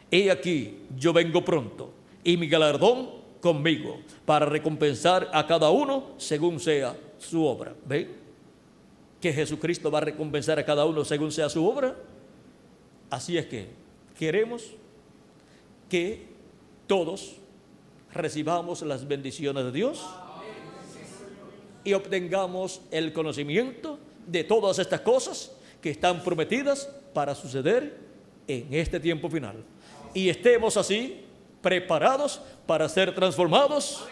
he 0.09 0.29
aquí, 0.29 0.79
yo 0.97 1.13
vengo 1.13 1.45
pronto 1.45 1.93
y 2.23 2.37
mi 2.37 2.47
galardón 2.47 3.20
conmigo 3.41 3.99
para 4.25 4.45
recompensar 4.45 5.29
a 5.33 5.45
cada 5.45 5.69
uno 5.71 6.11
según 6.17 6.59
sea 6.59 6.95
su 7.17 7.45
obra. 7.45 7.73
¿Ven? 7.85 8.09
Que 9.19 9.33
Jesucristo 9.33 9.91
va 9.91 9.97
a 9.99 10.01
recompensar 10.01 10.57
a 10.59 10.65
cada 10.65 10.85
uno 10.85 11.03
según 11.03 11.31
sea 11.31 11.49
su 11.49 11.67
obra. 11.67 11.95
Así 13.09 13.37
es 13.37 13.47
que 13.47 13.67
queremos 14.17 14.71
que 15.89 16.27
todos 16.87 17.35
recibamos 18.13 18.81
las 18.83 19.07
bendiciones 19.07 19.65
de 19.65 19.71
Dios 19.71 20.05
y 21.83 21.93
obtengamos 21.93 22.81
el 22.91 23.11
conocimiento 23.11 23.97
de 24.27 24.43
todas 24.43 24.79
estas 24.79 25.01
cosas 25.01 25.51
que 25.81 25.89
están 25.89 26.23
prometidas 26.23 26.89
para 27.13 27.33
suceder 27.35 27.97
en 28.47 28.73
este 28.73 28.99
tiempo 28.99 29.29
final. 29.29 29.63
Y 30.13 30.29
estemos 30.29 30.77
así 30.77 31.25
preparados 31.61 32.41
para 32.65 32.87
ser 32.89 33.13
transformados 33.13 34.03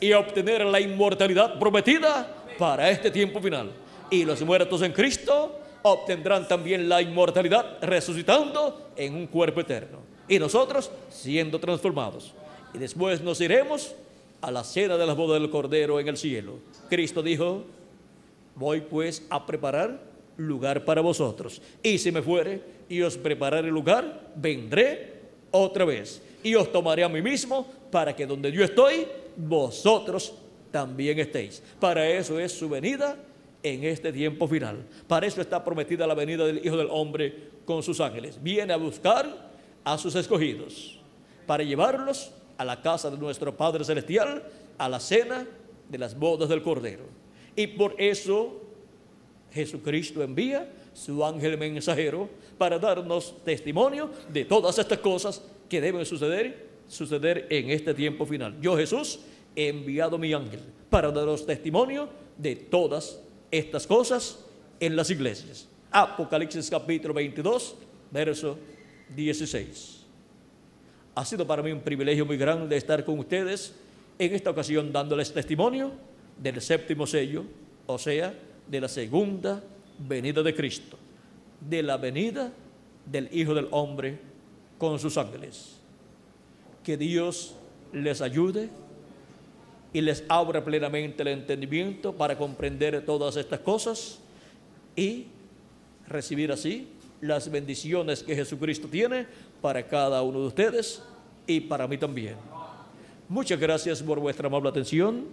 y 0.00 0.12
obtener 0.12 0.64
la 0.64 0.80
inmortalidad 0.80 1.58
prometida 1.58 2.26
para 2.58 2.90
este 2.90 3.10
tiempo 3.10 3.40
final. 3.40 3.70
Y 4.10 4.24
los 4.24 4.40
muertos 4.42 4.82
en 4.82 4.92
Cristo 4.92 5.58
obtendrán 5.82 6.48
también 6.48 6.88
la 6.88 7.00
inmortalidad 7.00 7.78
resucitando 7.82 8.90
en 8.96 9.14
un 9.14 9.26
cuerpo 9.26 9.60
eterno. 9.60 9.98
Y 10.28 10.38
nosotros 10.38 10.90
siendo 11.10 11.58
transformados. 11.58 12.32
Y 12.72 12.78
después 12.78 13.20
nos 13.20 13.40
iremos 13.40 13.94
a 14.40 14.50
la 14.50 14.64
cena 14.64 14.96
de 14.96 15.06
la 15.06 15.14
boda 15.14 15.38
del 15.38 15.50
Cordero 15.50 16.00
en 16.00 16.08
el 16.08 16.16
cielo. 16.16 16.58
Cristo 16.88 17.22
dijo, 17.22 17.64
voy 18.54 18.80
pues 18.80 19.26
a 19.30 19.44
preparar 19.44 20.00
lugar 20.36 20.84
para 20.84 21.00
vosotros. 21.00 21.60
Y 21.82 21.98
si 21.98 22.12
me 22.12 22.22
fuere 22.22 22.62
y 22.88 23.02
os 23.02 23.16
prepararé 23.16 23.68
lugar, 23.70 24.32
vendré 24.36 25.19
otra 25.50 25.84
vez 25.84 26.22
y 26.42 26.54
os 26.54 26.70
tomaré 26.70 27.04
a 27.04 27.08
mí 27.08 27.22
mismo 27.22 27.66
para 27.90 28.14
que 28.14 28.26
donde 28.26 28.50
yo 28.52 28.64
estoy, 28.64 29.06
vosotros 29.36 30.34
también 30.70 31.18
estéis. 31.18 31.62
Para 31.78 32.08
eso 32.08 32.38
es 32.38 32.52
su 32.52 32.68
venida 32.68 33.16
en 33.62 33.84
este 33.84 34.12
tiempo 34.12 34.48
final. 34.48 34.84
Para 35.06 35.26
eso 35.26 35.40
está 35.40 35.62
prometida 35.62 36.06
la 36.06 36.14
venida 36.14 36.46
del 36.46 36.64
Hijo 36.64 36.76
del 36.76 36.88
Hombre 36.90 37.50
con 37.64 37.82
sus 37.82 38.00
ángeles. 38.00 38.42
Viene 38.42 38.72
a 38.72 38.76
buscar 38.76 39.50
a 39.84 39.98
sus 39.98 40.14
escogidos 40.14 40.98
para 41.46 41.62
llevarlos 41.62 42.30
a 42.56 42.64
la 42.64 42.80
casa 42.80 43.10
de 43.10 43.18
nuestro 43.18 43.56
Padre 43.56 43.84
Celestial, 43.84 44.42
a 44.78 44.88
la 44.88 45.00
cena 45.00 45.46
de 45.88 45.98
las 45.98 46.18
bodas 46.18 46.48
del 46.48 46.62
Cordero. 46.62 47.04
Y 47.56 47.66
por 47.66 47.94
eso 47.98 48.60
Jesucristo 49.52 50.22
envía 50.22 50.68
su 50.94 51.24
ángel 51.24 51.58
mensajero 51.58 52.28
para 52.60 52.78
darnos 52.78 53.42
testimonio 53.42 54.10
de 54.28 54.44
todas 54.44 54.78
estas 54.78 54.98
cosas 54.98 55.40
que 55.66 55.80
deben 55.80 56.04
suceder, 56.04 56.68
suceder 56.86 57.46
en 57.48 57.70
este 57.70 57.94
tiempo 57.94 58.26
final. 58.26 58.60
Yo 58.60 58.76
Jesús 58.76 59.20
he 59.56 59.68
enviado 59.68 60.18
mi 60.18 60.34
ángel 60.34 60.60
para 60.90 61.10
daros 61.10 61.46
testimonio 61.46 62.10
de 62.36 62.56
todas 62.56 63.18
estas 63.50 63.86
cosas 63.86 64.44
en 64.78 64.94
las 64.94 65.08
iglesias. 65.08 65.68
Apocalipsis 65.90 66.68
capítulo 66.68 67.14
22, 67.14 67.76
verso 68.10 68.58
16. 69.16 70.04
Ha 71.14 71.24
sido 71.24 71.46
para 71.46 71.62
mí 71.62 71.72
un 71.72 71.80
privilegio 71.80 72.26
muy 72.26 72.36
grande 72.36 72.76
estar 72.76 73.02
con 73.06 73.18
ustedes 73.20 73.74
en 74.18 74.34
esta 74.34 74.50
ocasión 74.50 74.92
dándoles 74.92 75.32
testimonio 75.32 75.92
del 76.36 76.60
séptimo 76.60 77.06
sello, 77.06 77.42
o 77.86 77.96
sea, 77.96 78.34
de 78.68 78.80
la 78.82 78.88
segunda 78.88 79.64
venida 79.98 80.42
de 80.42 80.54
Cristo, 80.54 80.98
de 81.60 81.82
la 81.82 81.96
venida 81.96 82.52
del 83.06 83.28
Hijo 83.32 83.54
del 83.54 83.68
Hombre 83.70 84.18
con 84.78 84.98
sus 84.98 85.16
ángeles. 85.16 85.76
Que 86.84 86.96
Dios 86.96 87.54
les 87.92 88.20
ayude 88.20 88.68
y 89.92 90.00
les 90.00 90.24
abra 90.28 90.64
plenamente 90.64 91.22
el 91.22 91.28
entendimiento 91.28 92.12
para 92.12 92.38
comprender 92.38 93.04
todas 93.04 93.36
estas 93.36 93.60
cosas 93.60 94.20
y 94.96 95.26
recibir 96.06 96.52
así 96.52 96.88
las 97.20 97.50
bendiciones 97.50 98.22
que 98.22 98.34
Jesucristo 98.34 98.88
tiene 98.88 99.26
para 99.60 99.86
cada 99.86 100.22
uno 100.22 100.40
de 100.40 100.46
ustedes 100.46 101.02
y 101.46 101.60
para 101.60 101.86
mí 101.86 101.98
también. 101.98 102.36
Muchas 103.28 103.60
gracias 103.60 104.02
por 104.02 104.18
vuestra 104.18 104.46
amable 104.46 104.68
atención 104.70 105.26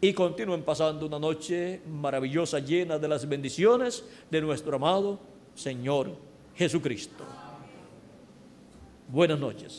y 0.00 0.12
continúen 0.12 0.62
pasando 0.62 1.06
una 1.06 1.18
noche 1.18 1.80
maravillosa 1.88 2.60
llena 2.60 2.98
de 2.98 3.08
las 3.08 3.28
bendiciones 3.28 4.04
de 4.30 4.40
nuestro 4.40 4.76
amado 4.76 5.18
Señor 5.58 6.16
Jesucristo. 6.54 7.24
Buenas 9.08 9.40
noches. 9.40 9.74